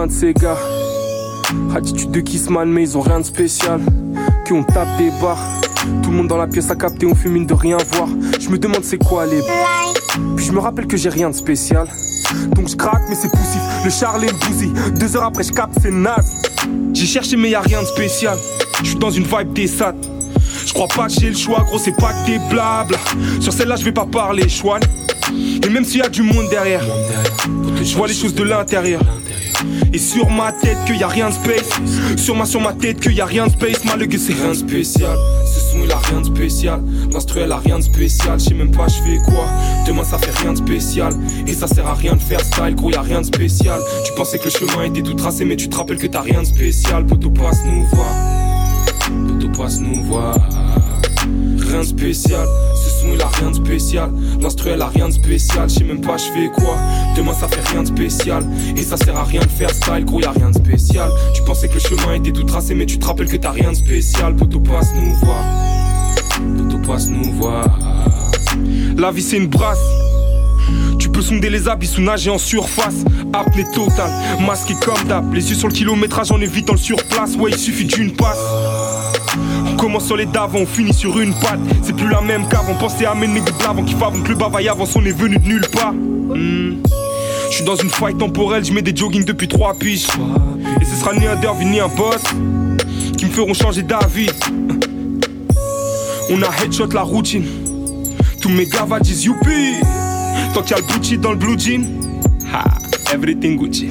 [0.08, 0.58] De ces gars.
[1.74, 3.80] Attitude de Kissman, mais ils ont rien de spécial.
[4.46, 5.62] Qui on tape des barres.
[6.02, 8.10] Tout le monde dans la pièce a capté, on fume mine de rien voir.
[8.38, 9.40] Je me demande c'est quoi les.
[10.36, 11.88] Puis je me rappelle que j'ai rien de spécial.
[12.54, 13.62] Donc je craque, mais c'est poussif.
[13.86, 14.74] Le Charles le bousille.
[15.00, 16.42] Deux heures après, je capte, c'est naze.
[16.94, 18.38] J'ai cherché, mais y a rien de spécial.
[18.82, 19.96] Je suis dans une vibe des sats.
[20.66, 22.98] Je crois pas que j'ai le choix, gros, c'est pas que des blabla.
[23.40, 24.82] Sur celle-là, je vais pas parler, chouane.
[25.66, 26.84] Et même s'il y a du monde derrière,
[27.82, 29.02] je vois les choses de l'intérieur.
[29.94, 31.70] Et sur ma tête que y a rien de space.
[32.18, 33.86] Sur ma, sur ma tête que y a rien de space.
[33.86, 35.16] Malgré c'est rien de spécial.
[35.46, 36.82] Ce son il a rien de spécial.
[37.12, 38.40] L'instruel a rien de spécial.
[38.40, 39.46] Je sais même pas je fais quoi.
[39.86, 41.14] Demain ça fait rien de spécial.
[41.46, 42.74] Et ça sert à rien de faire style.
[42.76, 43.80] Gros y a rien de spécial.
[44.04, 45.46] Tu pensais que le chemin était tout tracé.
[45.46, 47.06] Mais tu te rappelles que t'as rien de spécial.
[47.06, 48.16] Poto passe nous voir.
[49.28, 50.36] Poto passe nous voir.
[51.60, 52.48] Rien de spécial.
[53.14, 54.12] Il a rien de spécial.
[54.42, 55.70] L'instruel a rien de spécial.
[55.70, 56.78] Je sais même pas je fais quoi.
[57.16, 58.46] Demain ça fait rien de spécial.
[58.76, 60.06] Et ça sert à rien de faire style.
[60.06, 61.10] Gros y a rien de spécial.
[61.34, 62.76] Tu pensais que le chemin était tout tracé.
[62.76, 64.36] Mais tu te rappelles que t'as rien de spécial.
[64.36, 65.44] Poto passe nous voir.
[66.58, 67.66] Poto passe nous voir.
[68.98, 69.80] La vie c'est une brasse.
[71.00, 73.04] Tu peux sonder les abysses ou nager en surface.
[73.34, 74.12] Apnée totale,
[74.46, 75.34] masqué comme d'hab.
[75.34, 77.36] Les yeux sur le kilométrage, en évitant le surplace.
[77.36, 78.38] Ouais, il suffit d'une passe.
[79.84, 81.60] Commence sur les d'avant, on finit sur une patte.
[81.82, 82.74] C'est plus la même qu'avant.
[82.76, 84.96] Pensez à mener des blavants qui avant que le bavaille avance.
[84.96, 85.92] On est venu de nulle part.
[85.92, 86.78] Hmm.
[87.50, 90.08] Je suis dans une faille temporelle, je mets des jogging depuis trois piges.
[90.80, 92.24] Et ce sera ni un derby ni un boss
[93.18, 94.30] qui me feront changer d'avis.
[96.30, 97.44] On a headshot la routine.
[98.42, 99.74] Tous mes gavas disent youpi.
[100.54, 101.84] Tant qu'il y a le Gucci dans le blue jean,
[102.54, 102.64] ha,
[103.14, 103.90] everything Gucci.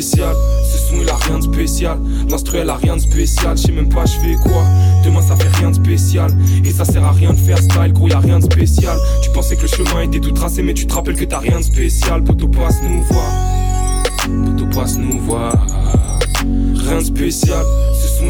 [0.00, 1.98] Ce son il a rien de spécial.
[2.28, 4.64] L'instruel a rien de spécial, je sais même pas je fais quoi.
[5.04, 6.30] Demain ça fait rien de spécial.
[6.64, 8.96] Et ça sert à rien de faire style, gros y a rien de spécial.
[9.22, 11.58] Tu pensais que le chemin était tout tracé, mais tu te rappelles que t'as rien
[11.58, 12.24] de spécial.
[12.24, 13.32] Poto passe nous voir.
[14.46, 15.54] Poto passe nous voir.
[16.74, 17.64] Rien de spécial,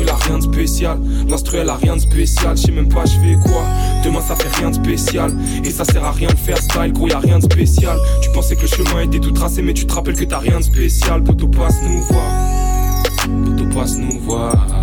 [0.00, 0.98] il a rien de spécial.
[1.28, 3.64] L'instruel a rien de spécial, je sais même pas je fais quoi.
[4.04, 5.32] Demain ça fait rien de spécial.
[5.64, 7.98] Et ça sert à rien de faire style, gros y a rien de spécial.
[8.22, 10.58] Tu pensais que le chemin était tout tracé, mais tu te rappelles que t'as rien
[10.58, 11.22] de spécial.
[11.22, 12.32] Poto passe nous voir.
[13.44, 14.81] Poto passe nous voir.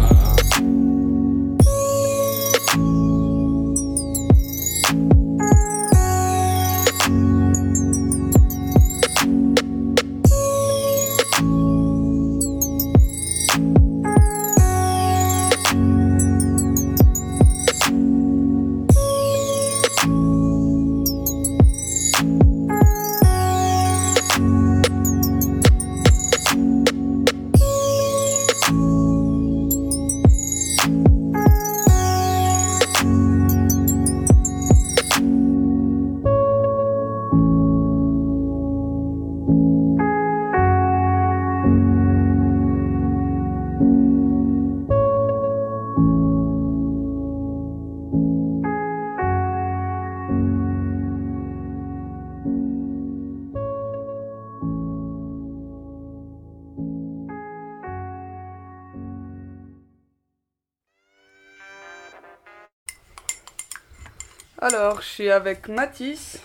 [64.89, 66.41] Alors, je suis avec Mathis.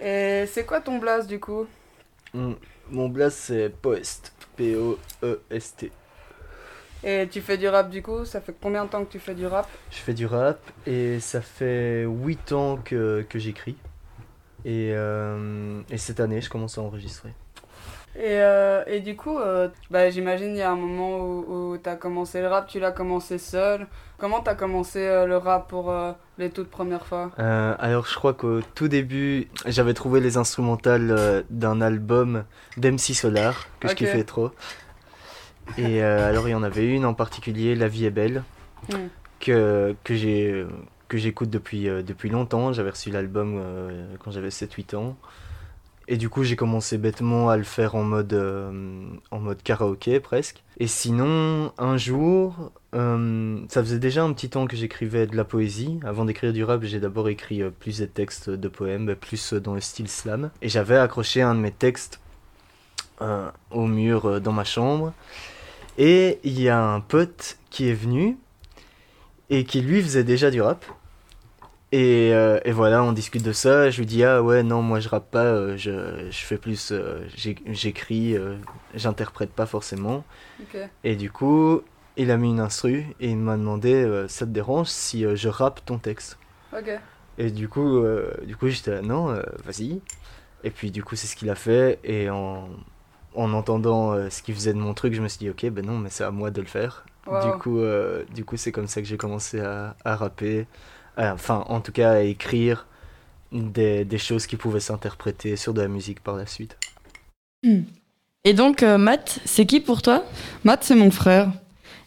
[0.00, 1.66] Et c'est quoi ton blast du coup?
[2.32, 2.52] Hmm,
[2.90, 4.32] Mon blast c'est Poest.
[4.54, 5.90] P-O-E-S-T.
[7.02, 8.24] Et tu fais du rap du coup?
[8.24, 9.66] Ça fait combien de temps que tu fais du rap?
[9.90, 13.74] Je fais du rap et ça fait 8 ans que, que j'écris.
[14.64, 17.34] Et, euh, et cette année, je commence à enregistrer.
[18.14, 21.78] Et, euh, et du coup, euh, bah, j'imagine il y a un moment où, où
[21.78, 23.86] tu as commencé le rap, tu l'as commencé seul.
[24.18, 27.30] Comment tu as commencé euh, le rap pour euh, les toutes premières fois?
[27.38, 32.44] Alors, je crois qu'au tout début, j'avais trouvé les instrumentales d'un album
[32.76, 33.92] d'MC Solar que Ok.
[33.92, 34.50] je kiffais trop.
[35.78, 38.42] Et alors, il y en avait une en particulier, La vie est belle,
[38.88, 38.94] Mm.
[39.40, 40.66] que, que j'ai
[41.08, 42.72] que j'écoute depuis, depuis longtemps.
[42.72, 43.62] J'avais reçu l'album
[44.24, 45.16] quand j'avais 7-8 ans.
[46.12, 50.20] Et du coup, j'ai commencé bêtement à le faire en mode, euh, en mode karaoké
[50.20, 50.62] presque.
[50.76, 55.44] Et sinon, un jour, euh, ça faisait déjà un petit temps que j'écrivais de la
[55.44, 56.00] poésie.
[56.04, 59.72] Avant d'écrire du rap, j'ai d'abord écrit euh, plus des textes de poèmes, plus dans
[59.72, 60.50] le style slam.
[60.60, 62.20] Et j'avais accroché un de mes textes
[63.70, 65.14] au mur dans ma chambre.
[65.96, 68.36] Et il y a un pote qui est venu
[69.48, 70.84] et qui lui faisait déjà du rap.
[71.92, 73.90] Et, euh, et voilà, on discute de ça.
[73.90, 76.90] Je lui dis ah ouais non moi je rappe pas, euh, je, je fais plus,
[76.90, 78.34] euh, j'écris,
[78.94, 80.24] j'interprète pas forcément.
[81.04, 81.82] Et du coup
[82.16, 85.84] il a mis une instru et il m'a demandé ça te dérange si je rappe
[85.84, 86.38] ton texte?
[87.38, 88.02] Et du coup
[88.46, 89.26] du coup j'étais là, non
[89.64, 90.00] vas-y.
[90.64, 92.68] Et puis du coup c'est ce qu'il a fait et en
[93.34, 95.84] en entendant euh, ce qu'il faisait de mon truc je me suis dit ok ben
[95.84, 97.04] non mais c'est à moi de le faire.
[97.26, 97.52] Wow.
[97.52, 100.66] Du coup euh, du coup c'est comme ça que j'ai commencé à, à rapper.
[101.18, 102.86] Euh, Enfin, en tout cas, à écrire
[103.52, 106.76] des, des choses qui pouvaient s'interpréter sur de la musique par la suite.
[108.44, 110.24] Et donc, euh, Matt, c'est qui pour toi?
[110.64, 111.50] Matt, c'est mon frère.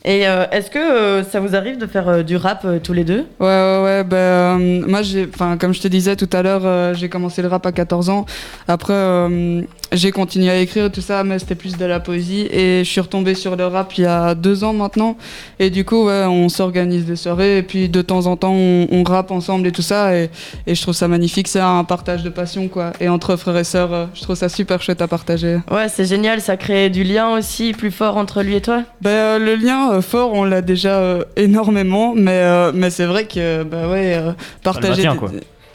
[0.04, 2.94] Et euh, est-ce que euh, ça vous arrive de faire euh, du rap euh, tous
[2.94, 3.26] les deux?
[3.40, 4.04] Ouais, ouais, ouais.
[4.04, 5.28] Ben, euh, moi, j'ai,
[5.60, 8.26] comme je te disais tout à l'heure, euh, j'ai commencé le rap à 14 ans.
[8.68, 9.62] Après, euh,
[9.96, 12.48] j'ai continué à écrire et tout ça, mais c'était plus de la poésie.
[12.52, 15.18] Et je suis retombé sur le rap il y a deux ans maintenant.
[15.60, 18.88] Et du coup, ouais, on s'organise des soirées et puis de temps en temps, on,
[18.92, 20.16] on rappe ensemble et tout ça.
[20.16, 20.30] Et,
[20.68, 21.48] et je trouve ça magnifique.
[21.48, 22.92] C'est un partage de passion, quoi.
[23.00, 25.58] Et entre frères et sœurs, euh, je trouve ça super chouette à partager.
[25.72, 29.10] Ouais, c'est génial, ça crée du lien aussi plus fort entre lui et toi Ben,
[29.10, 33.26] euh, le lien euh, fort, on l'a déjà euh, énormément, mais, euh, mais c'est vrai
[33.26, 34.32] que bah ouais, euh,
[34.64, 35.04] partager.
[35.04, 35.32] maintient, quoi.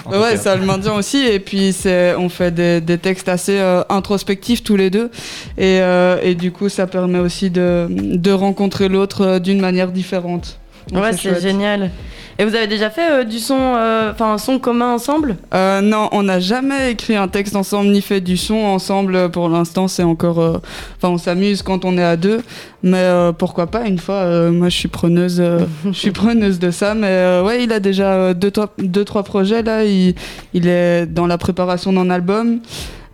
[0.07, 1.19] Ouais, ça le maintient aussi.
[1.27, 5.11] Et puis c'est, on fait des, des textes assez euh, introspectifs tous les deux,
[5.59, 9.93] et, euh, et du coup ça permet aussi de, de rencontrer l'autre euh, d'une manière
[9.93, 10.59] différente.
[10.91, 11.91] Donc, Ouais, c'est génial.
[12.41, 15.37] Et vous avez déjà fait euh, du son, euh, enfin un son commun ensemble?
[15.53, 19.31] Euh, non, on n'a jamais écrit un texte ensemble ni fait du son ensemble.
[19.31, 20.39] Pour l'instant, c'est encore.
[20.39, 22.41] Enfin, on s'amuse quand on est à deux,
[22.83, 24.51] mais pourquoi pas une fois.
[24.51, 25.43] moi, je suis preneuse.
[25.85, 29.63] je suis preneuse de ça, mais ouais, il a déjà deux, trois, deux, trois projets
[29.63, 29.85] là.
[29.85, 30.15] Il,
[30.55, 32.61] il est dans la préparation d'un album.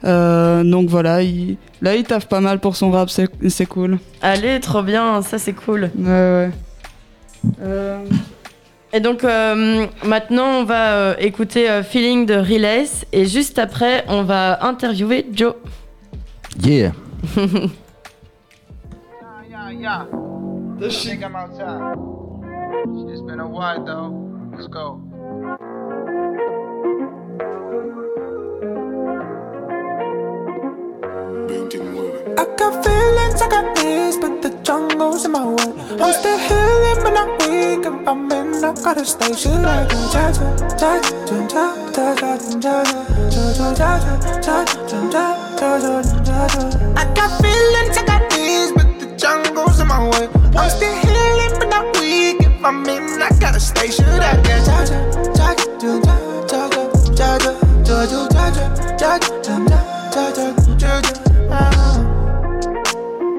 [0.04, 3.10] Euh, donc voilà, il, là, il taffe pas mal pour son rap.
[3.10, 3.98] C'est c'est cool.
[4.22, 5.90] Allez, trop bien, ça c'est cool.
[5.98, 6.50] Ouais, ouais.
[7.62, 7.98] Euh,
[8.96, 14.06] Et donc euh, maintenant on va euh, écouter euh, Feeling de Relays et juste après
[14.08, 15.54] on va interviewer Joe.
[16.62, 16.92] Yeah.
[19.50, 20.06] Yeah, yeah.
[20.80, 21.98] I think I'm outside.
[23.10, 24.14] It's been a while though.
[24.56, 25.00] Let's go.
[32.38, 35.70] I got feelings, I got ease, but the jungles in my way.
[36.02, 37.86] I'm still healing, but not weak.
[37.86, 39.32] If I'm in, I gotta stay.
[39.32, 39.52] sure.
[39.60, 43.06] like a cha-cha, cha-cha, cha-cha, cha-cha,
[46.96, 50.26] I got feelings, I got needs, but the jungles in my way.
[50.58, 52.40] I'm still healing, but not weak.
[52.40, 53.88] If I'm in, I gotta stay.
[53.88, 54.04] sure.
[54.04, 54.98] I got cha-cha,
[55.36, 56.66] cha-cha, cha-cha,
[57.06, 57.56] cha-cha?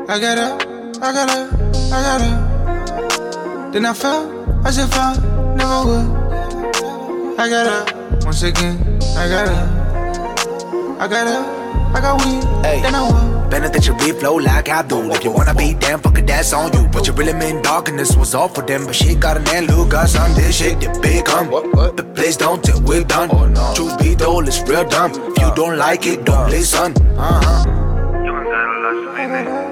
[0.10, 0.77] I got up.
[1.00, 1.54] I got up,
[1.94, 3.72] I got up.
[3.72, 5.16] Then I fell, I should fall,
[5.56, 7.40] never would.
[7.40, 11.00] I got up, once again, I got up.
[11.00, 12.42] I got up, I got weed,
[12.82, 13.50] then I would.
[13.52, 15.12] Better that you reflow like I do.
[15.12, 16.88] If you wanna be damn, fuck it, that's on you.
[16.92, 18.86] But you really mean dark and this was all for them.
[18.88, 21.50] But she got an end, look, got some this shit, the big um.
[21.50, 23.30] But please don't till we're done.
[23.76, 25.12] Truth be told, it's real dumb.
[25.12, 26.92] If you don't like it, don't listen.
[27.18, 27.74] Uh huh.
[29.16, 29.67] Hang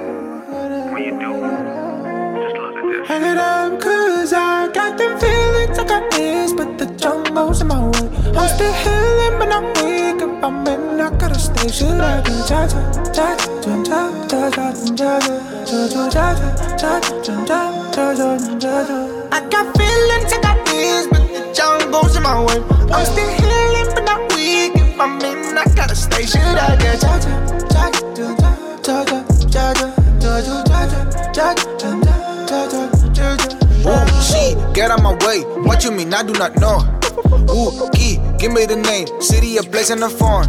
[3.06, 7.78] Head up, cause I got them feelings, I got this, but the jumbo's in my
[7.78, 8.10] way.
[8.34, 10.20] I'm still healing, but I'm weak.
[10.26, 11.68] If I'm in, I gotta stay.
[11.70, 12.82] Should I be judging?
[13.14, 15.38] Judging, judging, judging, judging,
[15.70, 17.22] judging,
[17.94, 22.58] judging, judging, I got feelings, I got this, but the jumbo's in my way.
[22.90, 24.74] I'm still healing, but I'm weak.
[24.74, 26.26] If I'm in, I gotta stay.
[26.26, 27.38] Should I get judging?
[27.70, 28.16] Judging,
[28.82, 31.75] judging, judging, judging, judging, judging
[34.76, 35.40] get out my way.
[35.64, 36.12] What you mean?
[36.12, 36.84] I do not know.
[37.48, 39.06] Ooh, key, give me the name.
[39.22, 40.46] City, a place, and a phone.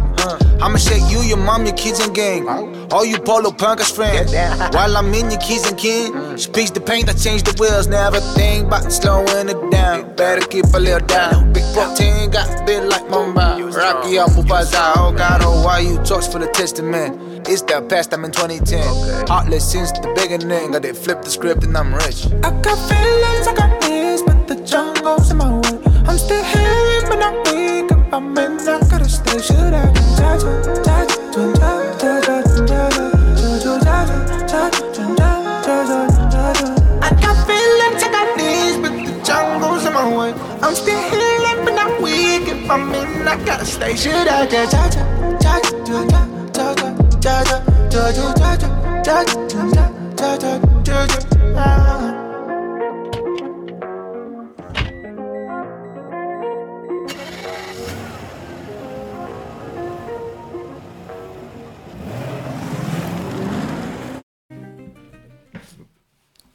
[0.60, 2.46] I'ma shake you, your mom, your kids, and gang.
[2.92, 4.32] All you polo punkers friends.
[4.74, 7.88] While I'm in your keys and kin, Speaks the paint, I change the wheels.
[7.88, 10.14] Never everything about slowing it down.
[10.14, 11.52] Better keep a little down.
[11.54, 13.74] Big protein, got bit like Mumbai.
[13.74, 14.92] Rocky up, Mufasa.
[14.96, 17.48] Oh God, oh, why you talks for the testament?
[17.48, 19.26] It's the past, I'm in 2010.
[19.26, 20.76] Heartless since the beginning.
[20.76, 22.26] I did flip the script and I'm rich.
[22.44, 23.87] I got feelings, I got the
[24.68, 25.78] jungles in my way.
[26.06, 27.90] I'm still here, but not weak.
[27.90, 29.40] If I'm in, I gotta stay.
[29.40, 30.42] Should I judge,
[30.84, 32.28] judge, judge, judge, judge,
[32.68, 33.78] judge, judge,
[34.52, 36.62] judge, judge, judge,
[37.00, 40.32] I got feelings, I got needs, but the jungles in my way.
[40.60, 42.48] I'm still here, but not weak.
[42.48, 43.96] If I'm in, I gotta stay.
[43.96, 44.94] Should I judge, judge,
[45.40, 47.56] judge, judge, judge, judge, judge,
[47.90, 48.68] judge, judge, judge, judge,
[49.04, 49.72] judge, judge,
[50.18, 52.07] judge, judge, judge,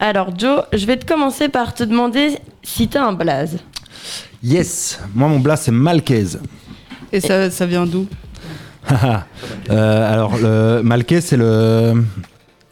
[0.05, 3.59] Alors Joe, je vais te commencer par te demander si t'as un blaze.
[4.43, 4.99] Yes.
[5.15, 6.25] Moi, mon blast, c'est Malquez.
[7.13, 8.05] Et ça, ça vient d'où
[9.69, 12.03] Euh, alors, le Malquez, c'est le.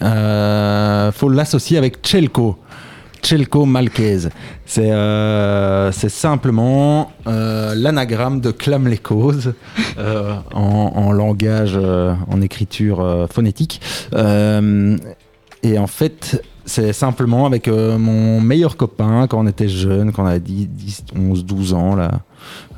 [0.04, 2.60] Euh, faut l'associer avec Chelko.
[3.24, 4.28] Chelko Malquez.
[4.66, 9.54] C'est euh, c'est simplement euh, l'anagramme de clame les causes
[9.98, 13.80] euh, en, en langage, euh, en écriture euh, phonétique.
[14.16, 14.98] Euh,
[15.64, 20.24] et en fait, c'est simplement avec euh, mon meilleur copain quand on était jeune, quand
[20.24, 22.22] on avait 10, 10 11, 12 ans, là,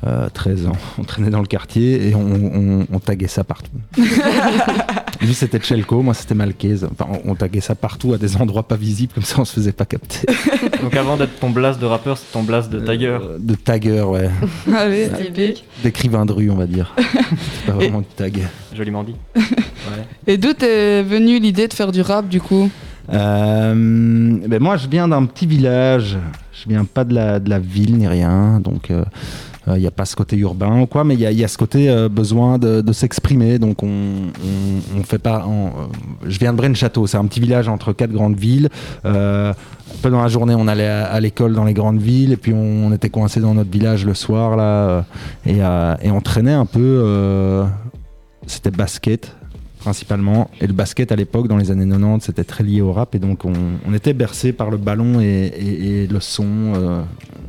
[0.06, 0.72] euh, 13 ans.
[0.98, 3.70] On traînait dans le quartier et on, on, on taguait ça partout.
[5.20, 6.76] Lui, c'était Chelko, moi, c'était Malquez.
[6.84, 9.54] Enfin, on, on taguait ça partout à des endroits pas visibles, comme ça, on se
[9.54, 10.26] faisait pas capter.
[10.82, 13.18] Donc avant d'être ton blast de rappeur, c'est ton blast de tagger.
[13.20, 14.28] Euh, de tagger, ouais.
[14.74, 15.64] Allez, Typique.
[15.82, 16.94] D'écrivain de rue, on va dire.
[16.96, 18.40] C'est pas vraiment de tag.
[18.74, 19.16] Joliment dit.
[20.26, 22.64] Et d'où t'es venue l'idée de faire du rap du coup?
[22.64, 22.68] Euh,
[23.08, 26.18] ben moi, je viens d'un petit village.
[26.52, 28.60] Je viens pas de la, de la ville ni rien.
[28.60, 28.90] Donc,
[29.66, 31.48] il n'y a pas ce côté urbain ou quoi, mais il y a, y a
[31.48, 33.58] ce côté euh, besoin de, s'exprimer.
[33.58, 33.88] Donc, on,
[34.96, 35.46] on, fait pas.
[35.46, 35.68] euh,
[36.26, 37.06] je viens de Braine-Château.
[37.06, 38.68] C'est un petit village entre quatre grandes villes.
[39.04, 42.36] Euh, un peu dans la journée, on allait à, l'école dans les grandes villes, et
[42.36, 45.02] puis on, était coincé dans notre village le soir là, euh,
[45.46, 46.80] et, euh, et on traînait un peu.
[47.04, 47.64] euh,
[48.46, 49.34] c'était basket
[49.84, 50.50] principalement.
[50.60, 53.14] Et le basket à l'époque, dans les années 90, c'était très lié au rap.
[53.14, 56.72] Et donc, on, était bercé par le ballon et, le son.
[56.74, 57.02] euh,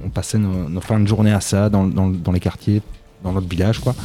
[0.05, 2.81] on passait nos, fins de journée à ça dans les quartiers,
[3.23, 3.95] dans notre village, quoi.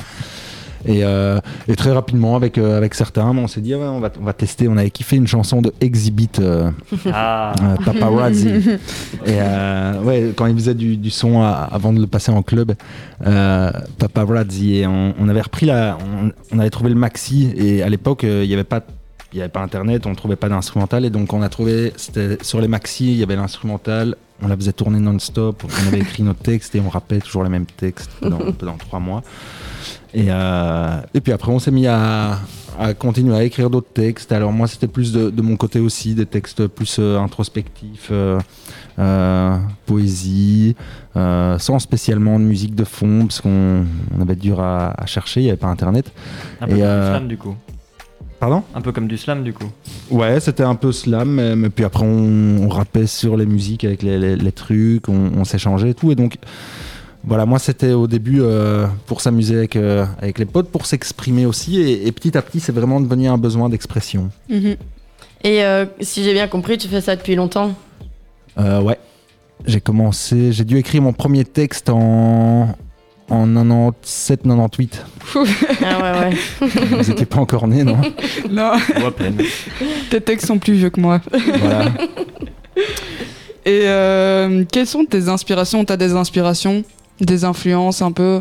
[0.86, 4.00] Et, euh, et très rapidement, avec, euh, avec certains, on s'est dit, ah ouais, on,
[4.00, 4.68] va, on va tester.
[4.68, 6.70] On avait kiffé une chanson de Exhibit, euh,
[7.12, 7.52] Ah.
[7.62, 8.48] euh, Paparazzi.
[9.26, 9.36] et
[10.04, 12.72] ouais, quand il faisait du, du son à- avant de le passer en club,
[13.98, 14.76] Paparazzi.
[14.76, 15.98] Et on, on avait repris la.
[16.22, 17.52] On, on avait trouvé le maxi.
[17.56, 18.80] Et à l'époque, il n'y avait pas.
[19.32, 21.92] Il n'y avait pas internet, on ne trouvait pas d'instrumental et donc on a trouvé,
[21.96, 26.00] c'était sur les maxi, il y avait l'instrumental, on la faisait tourner non-stop, on avait
[26.00, 29.22] écrit nos textes et on rappelait toujours les mêmes textes pendant, pendant trois mois.
[30.12, 32.38] Et, euh, et puis après, on s'est mis à,
[32.78, 34.32] à continuer à écrire d'autres textes.
[34.32, 38.40] Alors moi, c'était plus de, de mon côté aussi, des textes plus euh, introspectifs, euh,
[38.98, 39.56] euh,
[39.86, 40.74] poésie,
[41.16, 43.84] euh, sans spécialement de musique de fond, parce qu'on
[44.16, 46.10] on avait dur à, à chercher, il n'y avait pas Internet.
[46.60, 47.54] Un peu Et, comme euh, du slam du coup.
[48.40, 49.70] Pardon Un peu comme du slam du coup.
[50.10, 53.84] Ouais, c'était un peu slam, mais, mais puis après on, on rappait sur les musiques
[53.84, 56.10] avec les, les- les trucs, on, on s'échangeait et tout.
[56.10, 56.36] Et donc,
[57.22, 61.44] voilà, moi c'était au début euh, pour s'amuser avec, euh, avec les potes, pour s'exprimer
[61.44, 61.80] aussi.
[61.82, 64.30] Et, et petit à petit, c'est vraiment devenu un besoin d'expression.
[64.48, 67.74] Et euh, si j'ai bien compris, tu fais ça depuis longtemps?
[68.58, 68.98] Euh, ouais,
[69.66, 72.74] j'ai commencé, j'ai dû écrire mon premier texte en,
[73.30, 74.90] en 97-98.
[75.82, 76.66] Ah ouais, ouais.
[76.90, 77.96] Vous n'étiez pas encore né, non?
[78.50, 78.72] Non.
[79.02, 79.36] Ou à peine.
[80.10, 81.20] Tes textes sont plus vieux que moi.
[81.60, 81.84] Voilà.
[83.64, 85.84] Et euh, quelles sont tes inspirations?
[85.84, 86.82] T'as des inspirations?
[87.20, 88.40] Des influences un peu?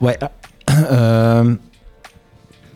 [0.00, 0.18] Ouais.
[0.92, 1.54] euh,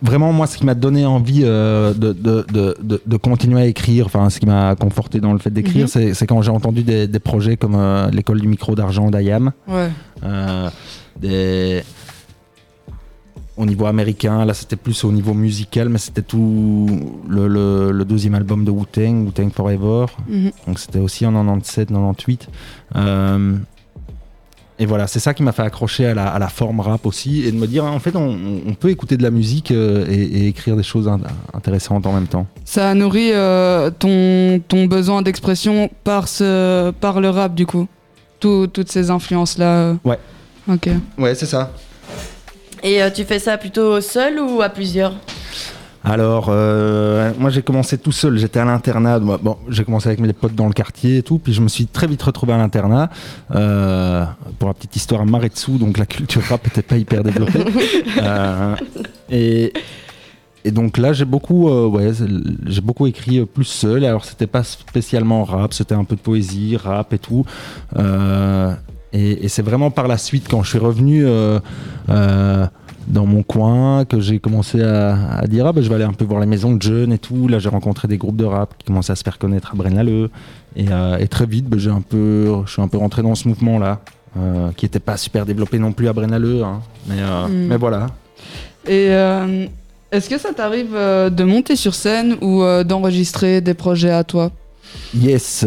[0.02, 3.66] vraiment, moi, ce qui m'a donné envie euh, de, de, de, de- de continuer à
[3.66, 5.88] écrire, enfin, ce qui m'a conforté dans le fait d'écrire, Mhm.
[5.88, 9.52] c'est- c'est quand j'ai entendu des, des projets comme euh, l'école du micro d'argent d'IAM.
[9.68, 9.88] Ouais.
[11.20, 11.82] Des...
[13.56, 16.86] Au niveau américain, là c'était plus au niveau musical, mais c'était tout
[17.28, 20.06] le, le- le deuxième album de Wu-Tang, Wu-Tang Forever.
[20.28, 20.52] Mhm.
[20.68, 22.48] Donc c'était aussi en 97, 98.
[22.94, 23.56] Euh,
[24.78, 27.42] et voilà, c'est ça qui m'a fait accrocher à la, à la forme rap aussi,
[27.44, 30.14] et de me dire, en fait, on, on peut écouter de la musique euh, et,
[30.22, 31.18] et écrire des choses in-
[31.52, 32.46] intéressantes en même temps.
[32.64, 37.88] Ça a nourri euh, ton, ton besoin d'expression par, ce, par le rap, du coup
[38.38, 40.20] Tout- Toutes ces influences-là Ouais.
[40.68, 40.88] Ok.
[41.18, 41.72] Ouais, c'est ça.
[42.82, 45.14] Et euh, tu fais ça plutôt seul ou à plusieurs?
[46.04, 49.18] Alors, euh, moi j'ai commencé tout seul, j'étais à l'internat.
[49.18, 51.86] Bon, j'ai commencé avec mes potes dans le quartier et tout, puis je me suis
[51.86, 53.10] très vite retrouvé à l'internat.
[53.54, 54.24] Euh,
[54.58, 57.64] pour la petite histoire, à Maretsu, donc la culture rap n'était pas hyper développée.
[58.22, 58.74] Euh,
[59.30, 59.72] et,
[60.64, 62.10] et donc là, j'ai beaucoup, euh, ouais,
[62.66, 64.04] j'ai beaucoup écrit euh, plus seul.
[64.04, 67.44] Alors, c'était pas spécialement rap, c'était un peu de poésie, rap et tout.
[69.12, 71.60] Et et c'est vraiment par la suite, quand je suis revenu euh,
[72.10, 72.66] euh,
[73.06, 76.12] dans mon coin, que j'ai commencé à, à dire ah, ben, je vais aller un
[76.12, 77.48] peu voir les maisons de jeunes et tout.
[77.48, 80.30] Là, j'ai rencontré des groupes de rap qui commençaient à se faire connaître à Braine-l'Alleud.
[80.76, 83.34] Et, euh, et très vite, ben, j'ai un peu, je suis un peu rentré dans
[83.34, 84.00] ce mouvement-là,
[84.76, 86.62] qui n'était pas super développé non plus à Braine-l'Alleud.
[86.62, 86.80] hein.
[87.08, 87.66] Mais, Mm.
[87.68, 88.06] mais voilà.
[88.86, 89.06] Et
[90.12, 94.50] est-ce que ça t'arrive de monter sur scène ou d'enregistrer des projets à toi?
[95.14, 95.64] Yes.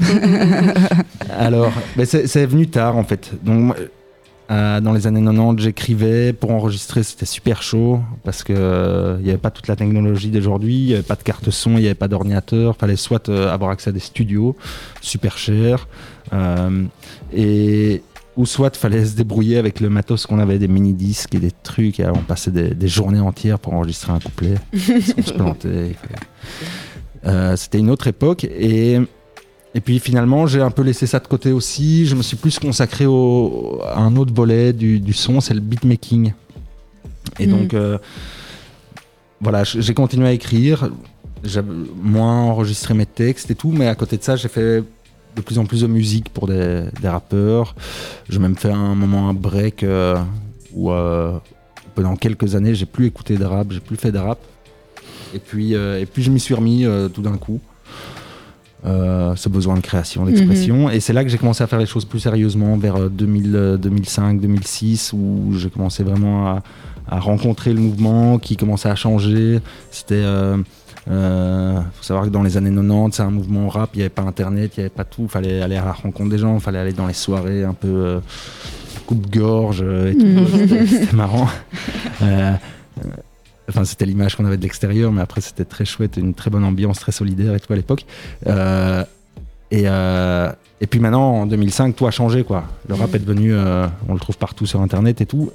[1.30, 3.32] Alors, ben, c'est venu tard en fait.
[3.42, 3.74] Donc,
[4.50, 9.24] euh, dans les années 90, j'écrivais pour enregistrer, c'était super chaud parce que euh, il
[9.24, 11.80] n'y avait pas toute la technologie d'aujourd'hui, il n'y avait pas de carte son, il
[11.80, 12.76] n'y avait pas d'ordinateur.
[12.76, 14.56] Fallait soit euh, avoir accès à des studios
[15.02, 15.86] super chers,
[16.32, 16.84] euh,
[17.32, 18.02] et
[18.38, 21.50] ou soit fallait se débrouiller avec le matos qu'on avait, des mini disques et des
[21.50, 21.98] trucs.
[22.00, 24.54] Et on passait des, des journées entières pour enregistrer un couplet.
[24.72, 25.96] qu'on se plantait.
[27.26, 29.00] euh, c'était une autre époque et,
[29.74, 32.06] et puis finalement, j'ai un peu laissé ça de côté aussi.
[32.06, 35.60] Je me suis plus consacré au, à un autre volet du, du son, c'est le
[35.60, 36.32] beatmaking.
[37.38, 37.52] Et Mhm.
[37.58, 37.98] donc, euh,
[39.40, 40.90] voilà, j'ai continué à écrire.
[41.44, 41.60] J'ai
[42.02, 44.82] moins enregistré mes textes et tout, mais à côté de ça, j'ai fait
[45.36, 47.76] de plus en plus de musique pour des, des rappeurs.
[48.28, 50.16] J'ai même fait un moment un break euh,
[50.72, 51.38] où euh,
[51.94, 54.38] pendant quelques années, j'ai plus écouté de rap, j'ai plus fait de rap.
[55.34, 57.60] Et puis, et puis je m'y suis remis tout d'un coup.
[58.86, 60.88] Euh, ce besoin de création, d'expression.
[60.88, 63.52] Et c'est là que j'ai commencé à faire les choses plus sérieusement, vers euh, 2000,
[63.56, 66.62] euh, 2005, 2006, où j'ai commencé vraiment à,
[67.08, 69.60] à rencontrer le mouvement qui commençait à changer.
[69.90, 70.14] C'était.
[70.14, 70.58] Euh,
[71.10, 74.10] euh, faut savoir que dans les années 90, c'est un mouvement rap, il n'y avait
[74.10, 75.22] pas internet, il n'y avait pas tout.
[75.22, 77.74] Il fallait aller à la rencontre des gens, il fallait aller dans les soirées un
[77.74, 78.20] peu euh,
[79.06, 80.24] coupe-gorge et tout.
[80.26, 80.46] Mhm.
[80.86, 81.48] C'était- marrant.
[82.22, 82.52] Euh,
[83.68, 86.64] Enfin, c'était l'image qu'on avait de l'extérieur, mais après, c'était très chouette, une très bonne
[86.64, 88.06] ambiance, très solidaire et tout à l'époque.
[88.46, 89.04] Euh,
[89.70, 90.50] et, euh,
[90.80, 92.64] et puis maintenant, en 2005, tout a changé, quoi.
[92.88, 95.50] Le rap est devenu, euh, on le trouve partout sur Internet et tout.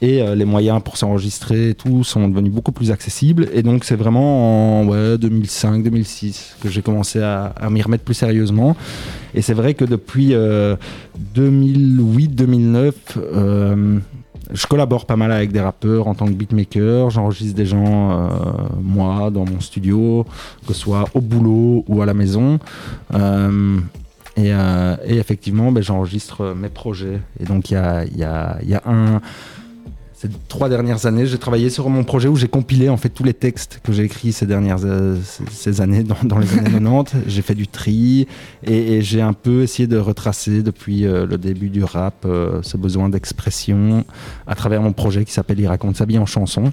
[0.00, 3.48] Et les moyens pour s'enregistrer et tout sont devenus beaucoup plus accessibles.
[3.52, 8.76] Et donc, c'est vraiment en ouais, 2005-2006 que j'ai commencé à, m'y remettre plus sérieusement.
[9.34, 10.76] Et c'est vrai que depuis euh,
[11.34, 13.98] 2008-2009, euh,
[14.52, 17.10] je collabore pas mal avec des rappeurs en tant que beatmaker.
[17.10, 18.28] J'enregistre des gens, euh,
[18.80, 20.24] moi, dans mon studio,
[20.66, 22.58] que ce soit au boulot ou à la maison.
[23.14, 23.78] Euh,
[24.36, 27.20] et, euh, et effectivement, ben, j'enregistre mes projets.
[27.40, 29.20] Et donc, il y a, y a un.
[30.20, 33.22] Ces trois dernières années, j'ai travaillé sur mon projet où j'ai compilé en fait tous
[33.22, 36.72] les textes que j'ai écrits ces dernières euh, ces, ces années, dans, dans les années
[36.72, 37.12] 90.
[37.28, 38.26] J'ai fait du tri
[38.64, 42.60] et, et j'ai un peu essayé de retracer depuis euh, le début du rap euh,
[42.62, 44.04] ce besoin d'expression
[44.48, 46.72] à travers mon projet qui s'appelle Il raconte sa vie en chanson,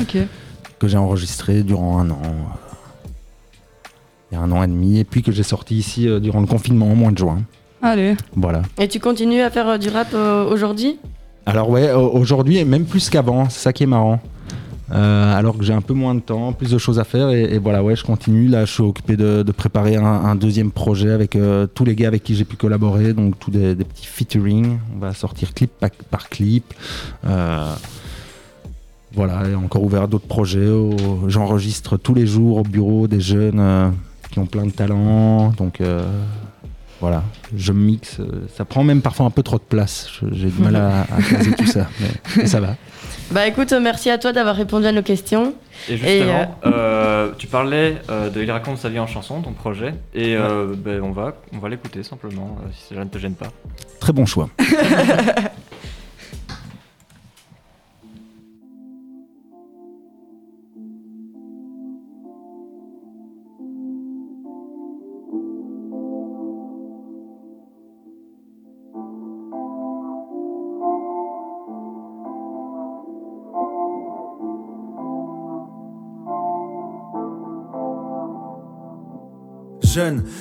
[0.00, 0.16] Ok.
[0.78, 2.22] que j'ai enregistré durant un an.
[4.32, 6.40] Il y a un an et demi, et puis que j'ai sorti ici euh, durant
[6.40, 7.42] le confinement au mois de juin.
[7.82, 8.16] Allez.
[8.34, 8.62] Voilà.
[8.78, 10.98] Et tu continues à faire euh, du rap euh, aujourd'hui?
[11.46, 14.20] Alors ouais, au- aujourd'hui, même plus qu'avant, c'est ça qui est marrant.
[14.92, 17.58] Euh, alors que j'ai un peu moins de temps, plus de choses à faire, et,
[17.58, 18.48] voilà, ouais, je continue.
[18.48, 22.22] Là, je suis occupé de, préparer un, deuxième projet avec euh, tous les gars avec
[22.22, 24.78] qui j'ai pu collaborer, donc tous des, petits featuring.
[24.94, 25.72] On va sortir clip
[26.10, 26.72] par, clip.
[27.24, 27.74] Euh,
[29.12, 30.70] voilà, et encore ouvert d'autres projets.
[31.26, 33.92] J'enregistre tous les jours au bureau des jeunes
[34.30, 35.80] qui ont plein de talent, donc.
[37.00, 37.22] Voilà,
[37.56, 38.20] je mixe.
[38.20, 40.08] euh, Ça prend même parfois un peu trop de place.
[40.32, 42.76] J'ai du mal à, à caser tout ça, mais, mais ça va.
[43.32, 45.52] Bah écoute, euh, merci à toi d'avoir répondu à nos questions.
[45.88, 49.52] Et justement, euh, euh, tu parlais euh, de Il raconte sa vie en chanson, ton
[49.52, 53.18] projet, et euh, ben, on va, on va l'écouter simplement, euh, si ça ne te
[53.18, 53.48] gêne pas.
[53.98, 54.48] Très bon choix.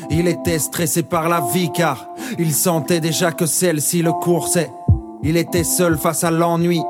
[0.09, 4.69] Il était stressé par la vie car il sentait déjà que celle-ci le coursait.
[5.23, 6.81] Il était seul face à l'ennui,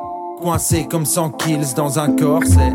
[0.41, 2.73] coincé comme 100 kills dans un corset.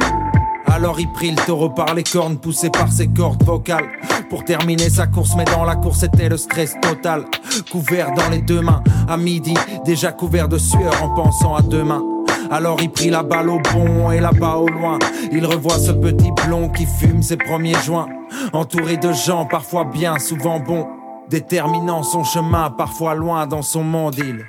[0.66, 3.88] Alors il prit le taureau par les cornes, poussé par ses cordes vocales.
[4.28, 7.24] Pour terminer sa course, mais dans la course c'était le stress total.
[7.72, 12.02] Couvert dans les deux mains, à midi, déjà couvert de sueur en pensant à demain.
[12.50, 14.98] Alors il prit la balle au bon et là-bas au loin.
[15.30, 18.08] Il revoit ce petit blond qui fume ses premiers joints.
[18.52, 20.88] Entouré de gens parfois bien, souvent bons.
[21.28, 24.44] Déterminant son chemin, parfois loin dans son monde, il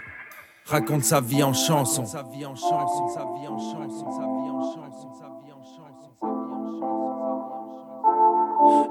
[0.66, 2.04] raconte sa vie en chanson.
[2.06, 4.64] Sa vie en chanson, sa vie en chanson, sa vie en chanson, sa vie en
[4.64, 6.02] chanson, sa vie en chanson.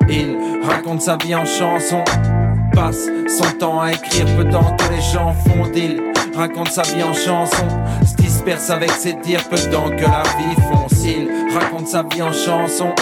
[0.08, 2.04] Il raconte sa vie en chanson,
[2.72, 7.02] passe son temps à écrire peu temps que les gens font d'il raconte sa vie
[7.02, 7.68] en chanson,
[8.06, 11.04] se disperse avec ses dires peu temps que la vie fonce.
[11.04, 12.94] Il raconte sa vie en chanson,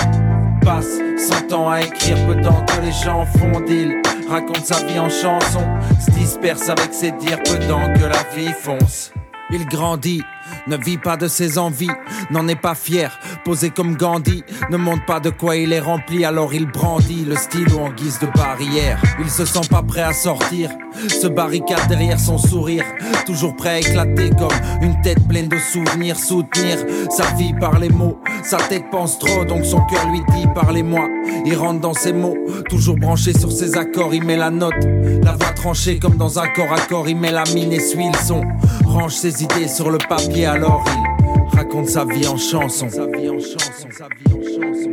[0.63, 5.09] passe son temps à écrire peu que les gens font d'il raconte sa vie en
[5.09, 5.65] chanson,
[6.01, 9.13] se disperse avec ses dires peu temps que la vie fonce.
[9.51, 10.23] Il grandit,
[10.67, 11.91] ne vit pas de ses envies,
[12.31, 16.25] n'en est pas fier, posé comme Gandhi, ne montre pas de quoi il est rempli,
[16.25, 19.01] alors il brandit le stylo en guise de barrière.
[19.21, 20.71] Il se sent pas prêt à sortir,
[21.09, 22.85] se barricade derrière son sourire,
[23.27, 24.49] toujours prêt à éclater comme
[24.83, 26.79] une tête pleine de souvenirs, soutenir
[27.11, 28.19] sa vie par les mots.
[28.43, 31.07] Sa tête pense trop, donc son cœur lui dit parlez-moi.
[31.45, 32.37] Il rentre dans ses mots,
[32.69, 34.75] toujours branché sur ses accords, il met la note,
[35.23, 38.09] la voix tranchée comme dans un corps à corps, il met la mine et suit
[38.11, 38.43] le son.
[38.85, 42.89] Range ses idées sur le papier, et alors il raconte sa vie en chanson.
[42.89, 44.93] Sa vie en chanson, sa vie en chanson.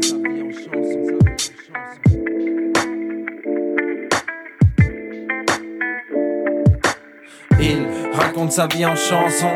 [7.59, 9.53] Il raconte sa vie en chanson,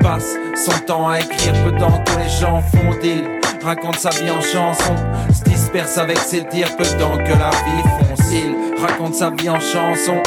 [0.00, 3.22] passe son temps à écrire peu temps que les gens font il
[3.64, 4.94] raconte sa vie en chanson,
[5.32, 8.32] se disperse avec ses tirs peu temps que la vie fonce.
[8.32, 10.20] Il raconte sa vie en chanson,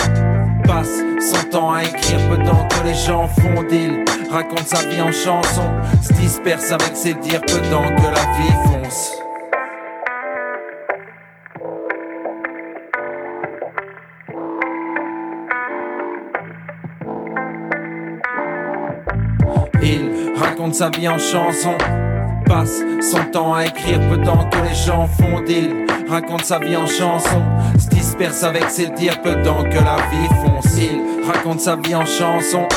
[0.66, 4.06] passe son temps à écrire peu temps que les gens font il
[4.36, 5.64] Raconte sa vie en chanson,
[6.02, 7.56] se disperse avec ses dires temps
[7.96, 9.14] que la vie fonce.
[19.82, 21.78] Il raconte sa vie en chanson.
[22.46, 25.86] Passe son temps à écrire temps que les gens font d'île.
[26.10, 27.42] Raconte sa vie en chanson.
[27.80, 30.78] Se disperse avec ses dires temps que la vie fonce.
[30.78, 32.68] Il raconte sa vie en chanson.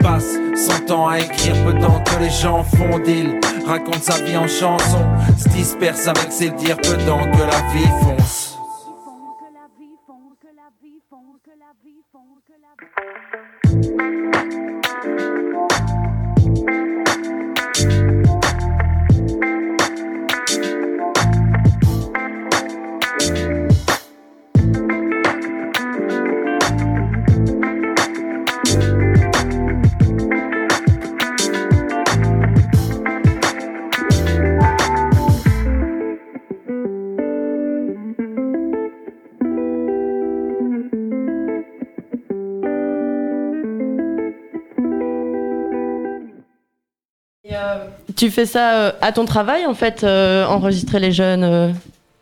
[0.00, 3.38] Passe son temps à écrire peu temps que les gens font d'île.
[3.66, 5.04] Raconte sa vie en chanson.
[5.36, 8.57] Se disperse avec ses dires peu temps que la vie fonce.
[48.18, 51.70] Tu fais ça euh, à ton travail en fait, euh, enregistrer les jeunes euh.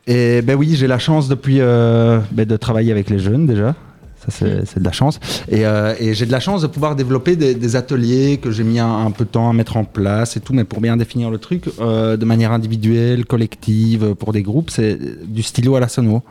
[0.05, 3.73] Et ben oui, j'ai la chance depuis ben, de travailler avec les jeunes déjà.
[4.19, 5.19] Ça, c'est c'est de la chance.
[5.49, 8.63] Et, euh, et j'ai de la chance de pouvoir développer des, des ateliers que j'ai
[8.63, 10.97] mis un, un peu de temps à mettre en place et tout, mais pour bien
[10.97, 15.79] définir le truc, euh, de manière individuelle, collective, pour des groupes, c'est du stylo à
[15.79, 16.21] la sono.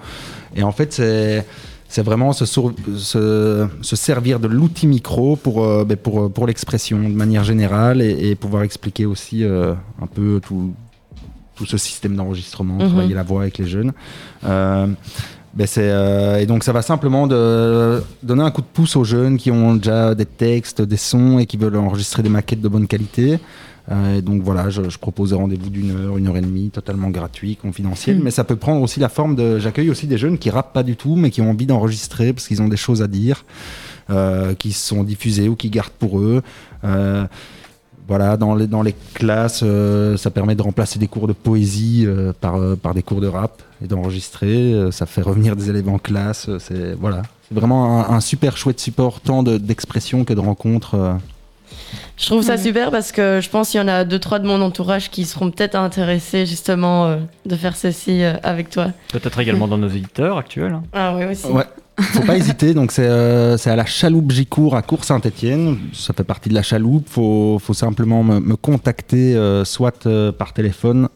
[0.55, 1.45] Et en fait, c'est
[1.89, 6.47] c'est vraiment se, sour- se, se servir de l'outil micro pour, euh, ben, pour, pour
[6.47, 9.72] l'expression de manière générale et, et pouvoir expliquer aussi euh,
[10.03, 10.72] un peu tout,
[11.55, 12.89] tout ce système d'enregistrement, Mhm.
[12.89, 13.93] travailler la voix avec les jeunes.
[14.45, 14.87] Euh,
[15.55, 19.39] ben euh, et donc ça va simplement de donner un coup de pouce aux jeunes
[19.39, 22.87] qui ont déjà des textes, des sons et qui veulent enregistrer des maquettes de bonne
[22.87, 23.39] qualité.
[23.91, 27.09] Euh, donc voilà, je, je propose des rendez-vous d'une heure, une heure et demie, totalement
[27.11, 28.16] gratuit, confidentiel.
[28.18, 28.24] Mhm.
[28.24, 29.59] Mais ça peut prendre aussi la forme de.
[29.61, 32.49] J'accueille aussi des jeunes qui rappent pas du tout, mais qui ont envie d'enregistrer parce
[32.49, 33.45] qu'ils ont des choses à dire,
[34.11, 36.43] euh, qui sont diffusées ou qui gardent pour eux.
[36.84, 37.26] Euh,
[38.09, 42.05] voilà, dans les, dans les classes, euh, ça permet de remplacer des cours de poésie
[42.07, 44.74] euh, par, euh, par des cours de rap et d'enregistrer.
[44.93, 46.49] Ça fait revenir des élèves en classe.
[46.59, 51.18] C'est voilà, c'est vraiment un, un super chouette support tant de- d'expression que de rencontres.
[52.16, 54.47] Je trouve ça super parce que je pense qu'il y en a deux trois de
[54.47, 58.89] mon entourage qui seront peut-être intéressés justement euh, de faire ceci euh, avec toi.
[59.12, 60.72] Peut-être également dans nos éditeurs actuels.
[60.72, 60.82] hein.
[60.93, 61.47] Ah oui aussi.
[61.47, 61.64] Ouais.
[61.99, 65.78] Faut pas hésiter, donc c'est euh, c'est à la chaloupe Gicourt à Cours-Saint-Etienne.
[65.95, 67.09] Ça fait partie de la chaloupe.
[67.09, 71.09] Faut, faut simplement me, me contacter euh, soit euh, par téléphone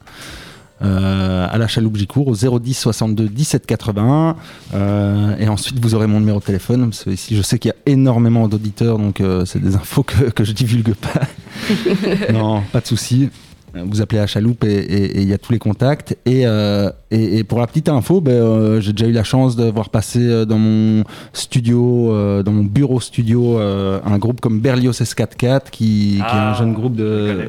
[0.82, 4.36] euh, à la chaloupe Gicourt au 010 62 17 80.
[4.74, 6.90] Euh, et ensuite, vous aurez mon numéro de téléphone.
[6.90, 10.02] Parce que ici, je sais qu'il y a énormément d'auditeurs, donc euh, c'est des infos
[10.02, 12.32] que, que je divulgue pas.
[12.32, 13.28] non, pas de souci.
[13.74, 16.16] Vous appelez à Chaloupe et il y a tous les contacts.
[16.26, 19.54] Et, euh, et, et pour la petite info, ben, euh, j'ai déjà eu la chance
[19.54, 24.40] de voir passer euh, dans mon studio, euh, dans mon bureau studio, euh, un groupe
[24.40, 27.48] comme Berlioz S44, qui, qui est un Ah, jeune groupe de.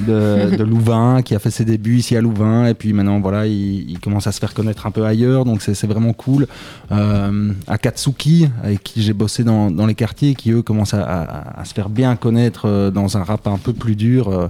[0.00, 2.66] De, de Louvain, qui a fait ses débuts ici à Louvain.
[2.66, 5.44] Et puis maintenant, voilà, il, il commence à se faire connaître un peu ailleurs.
[5.44, 6.46] Donc c'est vraiment cool.
[6.92, 11.60] Euh, Akatsuki, avec qui j'ai bossé dans, dans les quartiers, qui eux commencent à, à-
[11.60, 14.28] à se faire bien connaître euh, dans un rap un peu plus dur.
[14.28, 14.48] euh,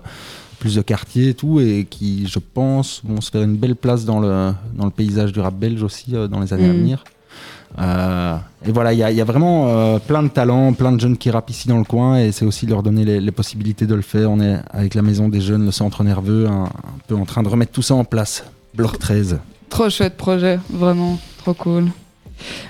[0.60, 4.04] plus de quartiers et tout, et qui, je pense, vont se faire une belle place
[4.04, 6.76] dans le, dans le paysage du rap belge aussi euh, dans les années à Mm.
[6.78, 7.04] venir.
[7.78, 11.30] Euh, et voilà, il y, a- vraiment euh, plein de talents, plein de jeunes qui
[11.30, 14.30] rappent ici dans le coin, et c'est aussi leur donner les, possibilités de le faire.
[14.30, 17.42] On est avec la maison des jeunes, le centre nerveux, un, un peu en train
[17.42, 18.44] de remettre tout ça en place.
[18.74, 19.38] Bloc 13.
[19.68, 21.86] Trop chouette projet, vraiment, trop cool.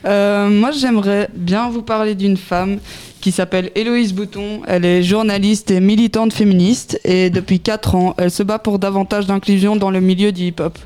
[0.04, 2.78] Euh, moi, j'aimerais bien vous parler d'une femme
[3.20, 4.62] qui s'appelle Héloïse Bouton.
[4.66, 9.26] Elle est journaliste et militante féministe et depuis 4 ans, elle se bat pour davantage
[9.26, 10.78] d'inclusion dans le milieu du hip-hop.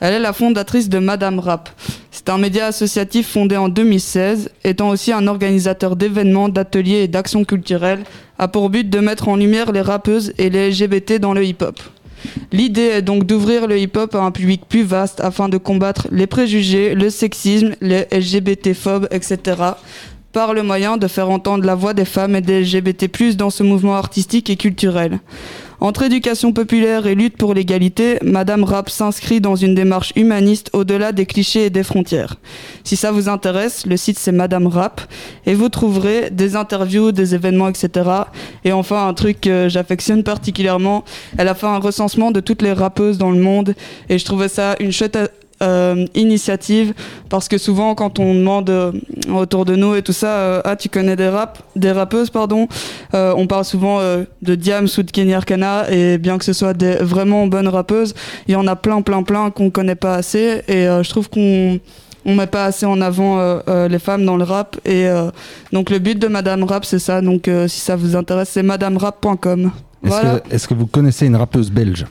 [0.00, 1.68] Elle est la fondatrice de Madame Rap.
[2.28, 7.42] C'est un média associatif fondé en 2016, étant aussi un organisateur d'événements, d'ateliers et d'actions
[7.46, 8.04] culturelles,
[8.38, 11.80] a pour but de mettre en lumière les rappeuses et les LGBT dans le hip-hop.
[12.52, 16.26] L'idée est donc d'ouvrir le hip-hop à un public plus vaste afin de combattre les
[16.26, 19.38] préjugés, le sexisme, les LGBT-phobes, etc.
[20.32, 23.62] par le moyen de faire entendre la voix des femmes et des LGBT+, dans ce
[23.62, 25.18] mouvement artistique et culturel.
[25.80, 31.12] Entre éducation populaire et lutte pour l'égalité, Madame Rap s'inscrit dans une démarche humaniste au-delà
[31.12, 32.34] des clichés et des frontières.
[32.82, 35.00] Si ça vous intéresse, le site c'est Madame Rap
[35.46, 38.10] et vous trouverez des interviews, des événements, etc.
[38.64, 41.04] Et enfin, un truc que j'affectionne particulièrement,
[41.36, 43.76] elle a fait un recensement de toutes les rappeuses dans le monde
[44.08, 45.16] et je trouvais ça une chouette
[45.62, 46.94] euh, initiative.
[47.28, 48.92] Parce que souvent quand on demande euh,
[49.34, 52.68] autour de nous et tout ça euh, ah tu connais des rap des rappeuses pardon
[53.14, 56.52] euh, on parle souvent euh, de Diams ou de Kenny Arcana et bien que ce
[56.52, 58.14] soit des vraiment bonnes rappeuses
[58.46, 61.28] il y en a plein plein plein qu'on connaît pas assez et euh, je trouve
[61.28, 61.78] qu'on
[62.24, 65.30] on met pas assez en avant euh, euh, les femmes dans le rap et euh,
[65.72, 67.20] donc le but de Madame Rap c'est ça.
[67.22, 69.70] Donc euh, si ça vous intéresse c'est madamerap.com
[70.04, 70.40] Est-ce voilà.
[70.40, 72.04] que, est-ce que vous connaissez une rappeuse belge?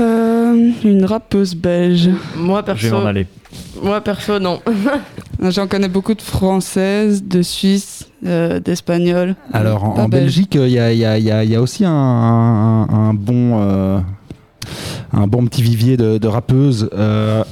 [0.00, 2.86] Euh, une rappeuse belge Moi perso.
[2.86, 3.26] Je vais m'en aller.
[3.82, 4.60] Moi perso, non.
[5.50, 9.34] J'en connais beaucoup de françaises, de suisses, euh, d'espagnols.
[9.52, 10.08] Alors en.
[10.08, 13.60] Belgique, il y a, y a- y a- y a aussi un, un- un bon,
[13.60, 13.98] euh,
[15.12, 16.88] un bon petit vivier de, de rappeuses.
[16.92, 17.44] Euh,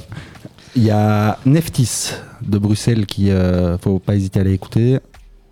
[0.75, 2.11] Il y a Neftis
[2.43, 4.99] de Bruxelles qui, euh, faut pas hésiter à aller écouter.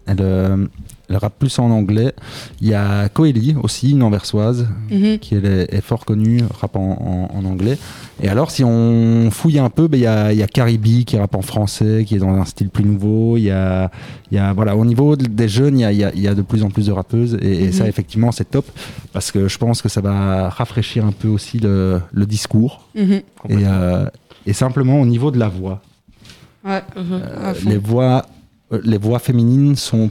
[0.06, 0.68] Elle, euh,
[1.10, 2.14] elle rappe plus en anglais.
[2.62, 5.20] Il y a Coeli aussi, une anversoise, Mhm.
[5.20, 7.78] qui elle est, est fort connue, rappe en, en- en anglais.
[8.24, 11.03] Et alors, si on fouille un peu, ben, il y, a, il y a Caribi
[11.06, 13.36] qui rappe en français, qui est dans un style plus nouveau.
[13.38, 13.91] Il y a,
[14.32, 16.64] y a, voilà, au niveau de- des jeunes, il y a, y y de plus
[16.64, 17.38] en plus de rappeuses.
[17.41, 17.89] Et, et ça, Mhm.
[17.89, 18.66] effectivement, c'est top,
[19.14, 22.88] parce que je pense que ça va rafraîchir un peu aussi le, le discours.
[22.95, 23.12] Mhm.
[23.14, 23.24] Et,
[23.66, 24.06] euh,
[24.47, 25.82] et simplement au niveau de la voix.
[26.64, 26.82] Ouais.
[26.97, 28.26] Euh, les voix,
[28.72, 30.10] euh, les voix féminines sont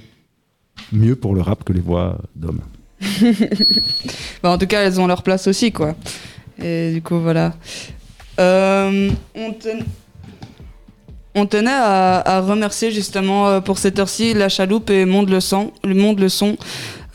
[0.93, 2.61] mieux pour le rap que les voix d'hommes.
[4.43, 5.95] Bah, en tout cas, elles ont leur place aussi, quoi.
[6.62, 7.55] Et du coup, voilà.
[8.39, 9.55] Euh, on,
[11.35, 15.41] on tenait à, à remercier justement euh, pour cette heure-ci la chaloupe et Monde le
[15.41, 15.72] Son.
[15.82, 16.57] Le Monde le Son.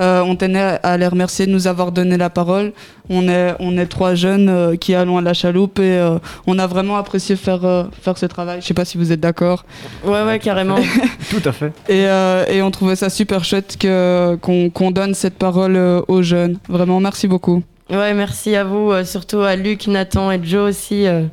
[0.01, 2.72] Euh, on tenait à les remercier de nous avoir donné la parole.
[3.09, 6.57] On est, on est trois jeunes euh, qui allons à la chaloupe et euh, on
[6.57, 8.61] a vraiment apprécié faire, euh, faire ce travail.
[8.61, 9.65] Je sais pas si vous êtes d'accord.
[10.05, 10.78] Ouais, ouais, carrément.
[11.30, 11.74] Tout à fait.
[11.89, 16.22] Et, euh, et on trouvait ça super chouette que, qu'on, donne cette parole euh, aux
[16.22, 16.59] jeunes.
[16.70, 17.61] Vraiment, merci beaucoup.
[17.89, 21.23] Ouais, merci à vous, euh, surtout à Luc, Nathan et Joe aussi, euh,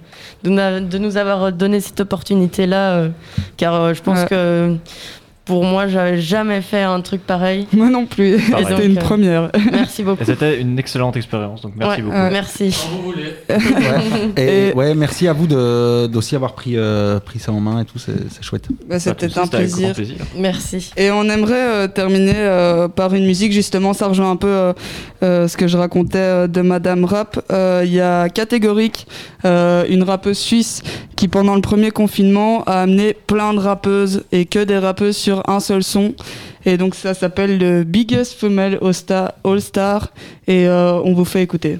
[0.42, 3.08] de, nous avoir donné cette opportunité-là, euh,
[3.58, 4.74] car je pense que
[5.46, 7.66] pour moi, j'avais jamais fait un truc pareil.
[7.72, 9.50] Moi non plus, c'était une euh, première.
[9.72, 10.24] Merci beaucoup.
[10.24, 12.16] C'était une excellente expérience, donc merci Ouais, beaucoup.
[12.16, 12.30] ouais.
[12.30, 12.76] Merci.
[14.36, 17.84] Et, ouais, merci à vous de- d'aussi avoir pris, euh, pris ça en main et
[17.84, 18.66] tout, c'est chouette.
[18.88, 19.92] Bah, c'était un avec grand plaisir.
[19.94, 20.16] plaisir.
[20.36, 20.90] Merci.
[20.96, 24.72] Et on aimerait euh, terminer euh, par une musique, justement, ça rejoint un peu euh,
[25.22, 27.40] euh, ce que je racontais euh, de Madame Rap.
[27.52, 29.06] Euh, Il y a Catégorique,
[29.44, 30.82] euh, une rappeuse suisse
[31.14, 35.35] qui, pendant le premier confinement, a amené plein de rappeuses et que des rappeuses sur
[35.46, 36.14] un seul son.
[36.64, 40.12] Et donc ça s'appelle le Biggest Female All Star,
[40.46, 41.78] et euh, on vous fait écouter.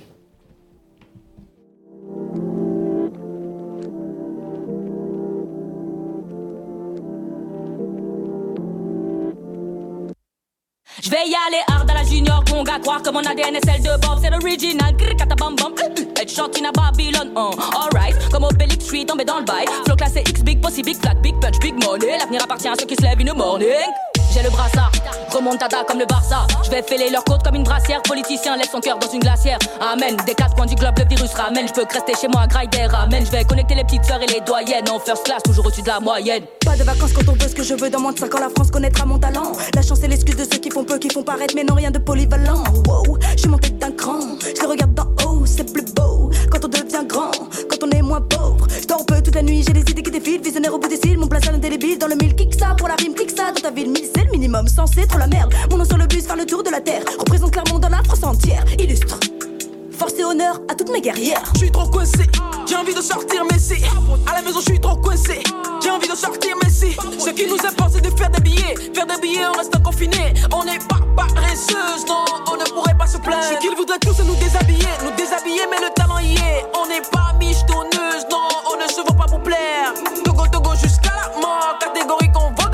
[11.07, 13.81] Je vais y aller hard à la junior conga Croire que mon ADN est celle
[13.81, 14.19] de Bob.
[14.21, 15.55] C'est l'original, grrr, bam.
[16.19, 19.67] Headshot in a Babylon, uh, alright Comme Obélix, je suis tombé dans le bail.
[19.85, 22.19] Flow classé X, big bossy, big flat, big punch, big money.
[22.19, 23.69] L'avenir appartient à ceux qui se lèvent the morning
[24.37, 24.93] j'ai le brassard,
[25.31, 26.47] remontada comme le Barça.
[26.65, 28.03] Je vais fêler leur côte comme une brassière.
[28.03, 29.59] Politicien laisse son cœur dans une glacière.
[29.81, 30.17] Amen.
[30.27, 31.67] Des quatre coins du globe, le virus ramène.
[31.67, 33.25] Je peux rester chez moi, graille des ramènes.
[33.25, 34.89] Je vais connecter les petites sœurs et les doyennes.
[34.91, 36.45] En first class, toujours au-dessus de la moyenne.
[36.65, 38.41] Pas de vacances quand on veut ce que je veux dans moins de 5 ans
[38.41, 39.53] la France connaîtra mon talent.
[39.75, 41.91] La chance est l'excuse de ceux qui font peu, qui font paraître mais non rien
[41.91, 42.63] de polyvalent.
[42.87, 46.65] Wow, je suis monté d'un cran, je le regarde d'en haut, c'est plus beau Quand
[46.65, 47.31] on devient grand,
[47.71, 48.67] quand on est moins pauvre.
[48.81, 50.43] Je dors peu toute la nuit, j'ai des idées qui défilent.
[50.43, 52.75] Visionnaire au bout des cils, mon place à l'indélébile Dans le mille, kick ça.
[52.77, 53.53] Pour la rime, clique ça.
[53.53, 55.55] Dans ta ville, mille minimum, censé trop la merde.
[55.71, 57.03] Mon nom sur le bus, faire le tour de la terre.
[57.19, 59.19] Représente clairement dans la France entière, illustre.
[59.93, 61.43] Force et honneur à toutes mes guerrières.
[61.55, 62.29] Je suis trop coincé,
[62.69, 63.83] j'ai envie de sortir mais si.
[64.27, 65.43] À la maison je suis trop coincé,
[65.83, 66.95] j'ai envie de sortir mais si.
[67.19, 68.75] Ce qui nous importe c'est de faire des billets.
[68.95, 70.35] Faire des billets en restant confiné.
[70.53, 73.43] On n'est pas paresseuse, non, on ne pourrait pas se plaindre.
[73.49, 74.93] C'est qu'ils voudraient tous nous déshabiller.
[75.03, 76.67] Nous déshabiller mais le talent y est.
[76.75, 79.95] On n'est pas michetonneuse, non, on ne se vaut pas pour plaire.
[80.25, 81.79] Togo Togo jusqu'à la mort.
[81.81, 82.66] Catégorique on vaut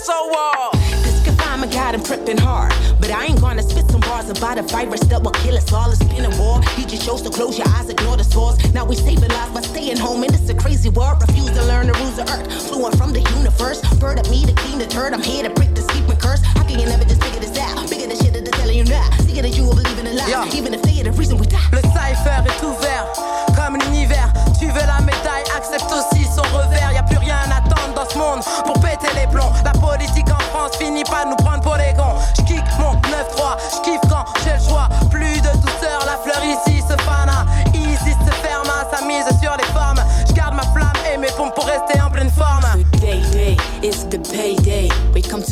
[0.00, 0.70] Jimmy voilà que mia so war
[1.02, 2.72] This confinement got him tripping hard.
[3.00, 5.90] But I ain't gonna spit some bars about a virus that will kill us all.
[5.90, 6.60] It's been a war.
[6.76, 8.56] You just chose to close your eyes, ignore the source.
[8.72, 11.20] Now we saving lives by staying home in this a crazy world.
[11.20, 12.46] Refuse to learn the rules of earth.
[12.68, 13.80] Fluent from the universe.
[13.98, 15.12] Bird up me to clean the turd.
[15.12, 16.42] I'm here to break the sleeping curse.
[16.42, 17.88] How can you never just figure this out?
[17.88, 19.08] Bigger than shit that they're telling you now.
[19.26, 20.28] Figure that you will believe in a lie.
[20.28, 20.56] Yeah.
[20.58, 21.60] Even if they are the reason we die.
[21.72, 21.82] Le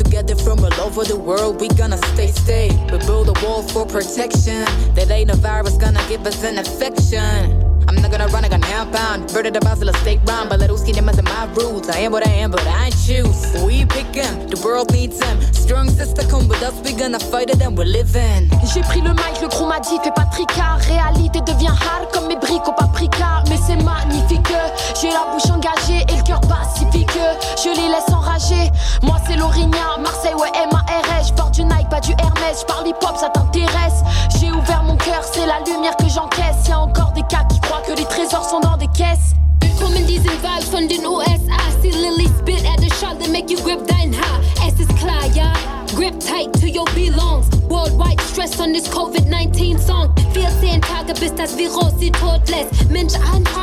[0.03, 2.69] together from all over the world, we gonna stay, stay.
[2.91, 4.63] We build a wall for protection.
[4.95, 7.68] That ain't a virus gonna give us an infection.
[7.89, 9.33] I'm not gonna run, I got now pound.
[9.33, 11.89] Murder the boss of the state rhyme, but let us get them as my roots.
[11.89, 13.41] I am what I am, but I choose.
[13.65, 15.41] We pick him, the world needs him.
[15.53, 18.51] Strong sister, come with us, we gonna fight it and we're living.
[18.71, 22.27] J'ai pris le mic, le gros m'a dit fais pas tricard Réalité devient hard comme
[22.27, 24.53] mes briques au paprika Mais c'est magnifique
[25.01, 27.09] J'ai la bouche engagée et le cœur pacifique
[27.57, 28.71] Je les laisse enrager
[29.01, 32.87] Moi c'est Lorignan, Marseille ouais M.A.R.S Je porte du Nike, pas du Hermès Je parle
[32.87, 34.03] hip hop, ça t'intéresse
[34.39, 37.78] J'ai ouvert mon cœur, c'est la lumière que j'encaisse Y'a encore des cas qui croient
[37.85, 41.57] que les trésors sont dans des caisses Willkommen diesen Vibes von den USA.
[41.81, 44.39] See Lily spit at the shot that make you grip dein Haar.
[44.67, 45.53] Es ist klar, ja.
[45.95, 47.47] Grip tight to your belongs.
[47.69, 50.13] Worldwide stress on this COVID-19 Song.
[50.33, 52.89] 14 Tage bis das Virus sie tot lässt.
[52.89, 53.13] Mensch,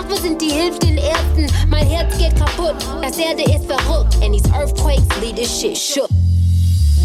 [0.09, 1.47] wir sind die Hilfe den Ersten.
[1.69, 2.77] Mein Herz geht kaputt.
[3.03, 4.17] Das Erde ist verrückt.
[4.23, 6.09] And these earthquakes lead this shit shook.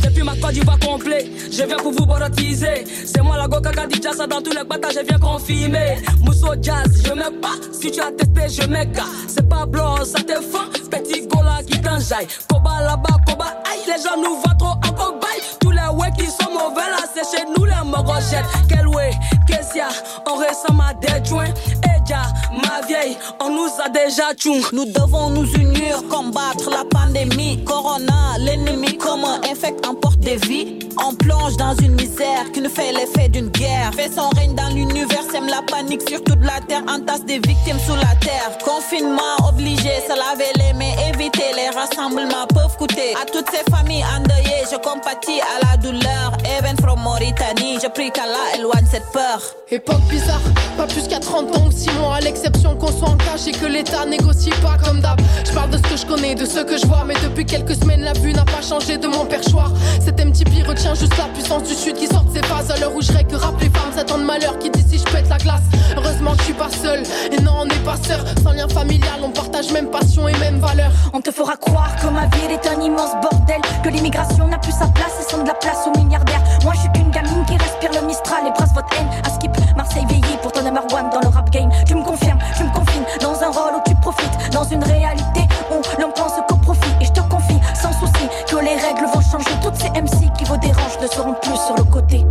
[0.04, 2.86] Depuis ma Côte d'Ivoire complet, je viens pour vous baptiser.
[3.06, 5.98] C'est moi la Goka Kadija, ça dans tous les batailles, je viens confirmer.
[6.22, 7.56] Mousso Jazz, je mets pas.
[7.72, 9.04] Si tu as testé, je gars.
[9.28, 10.68] C'est pas blanc, ça te fin.
[10.90, 12.28] Petit gola qui t'enjaille.
[12.50, 13.82] Koba là-bas, Koba aïe.
[13.88, 15.42] Les gens nous voient trop en cobaye.
[15.60, 18.46] Tous les ouais qui sont mauvais là, c'est chez nous les morochettes.
[18.68, 19.12] Quel way,
[19.48, 19.90] qu'est-ce y'a
[20.30, 21.54] On ressemble à des joints.
[21.84, 24.62] Eja, ma vieille, on nous a déjà tchoum.
[24.74, 27.64] Nous devons nous unir, combattre la pandémie.
[27.64, 30.80] Corona, l'ennemi commun infecte, emporte des vies.
[31.06, 33.92] On plonge dans une misère qui nous fait l'effet d'une guerre.
[33.96, 36.84] Fait son règne dans l'univers, sème la panique sur toute la terre.
[36.88, 38.58] Entasse des victimes sous la terre.
[38.64, 43.16] Confinement obligé, se laver les mains, éviter les rassemblements peuvent coûter.
[43.22, 46.38] À toutes ces familles endeuillées, je compatis à la douleur.
[46.60, 49.42] Even from Mauritanie, je prie qu'Allah éloigne cette peur.
[49.70, 50.42] Époque bizarre,
[50.78, 52.20] pas plus qu'à 30 ans ou 6 mois,
[52.50, 55.20] qu'on soit en cash et que l'État négocie pas comme d'hab.
[55.46, 57.76] Je parle de ce que je connais, de ce que je vois, mais depuis quelques
[57.76, 59.72] semaines, la vue n'a pas changé de mon perchoir.
[60.00, 62.72] Cet MTP retient juste la puissance du sud qui sort de ses phases.
[62.72, 65.30] À l'heure où je que rap les femmes s'attendent malheur qui dit si je pète
[65.30, 65.62] la glace.
[65.96, 68.24] Heureusement je suis pas seul, et non, on n'est pas sœurs.
[68.44, 70.92] Sans lien familial, on partage même passion et même valeur.
[71.14, 74.72] On te fera croire que ma ville est un immense bordel, que l'immigration n'a plus
[74.72, 76.42] sa place et sonne de la place aux milliardaires.
[76.64, 79.08] Moi, je suis qu'une gamine qui respire le Mistral et brasse votre haine.
[79.26, 81.70] À skip, Marseille veillé pour ton number one dans le rap game.
[81.86, 85.42] Tu me confirmes, tu me confines dans un rôle où tu profites, dans une réalité
[85.72, 86.92] où l'on pense qu'au profit.
[87.00, 89.52] Et je te confie, sans souci, que les règles vont changer.
[89.62, 92.26] Toutes ces MC qui vous dérangent ne seront plus sur le côté.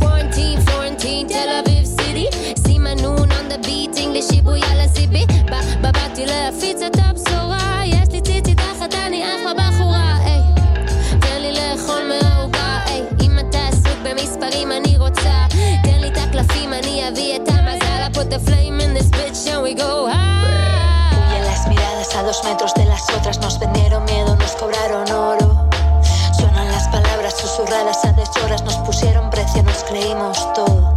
[0.00, 1.28] Quarantine,
[19.76, 21.28] go high.
[21.28, 25.68] Huyen las miradas a dos metros de las otras, nos vendieron miedo, nos cobraron oro.
[26.32, 30.96] Suenan las palabras susurradas a deshoras, nos pusieron precio, nos creímos todo.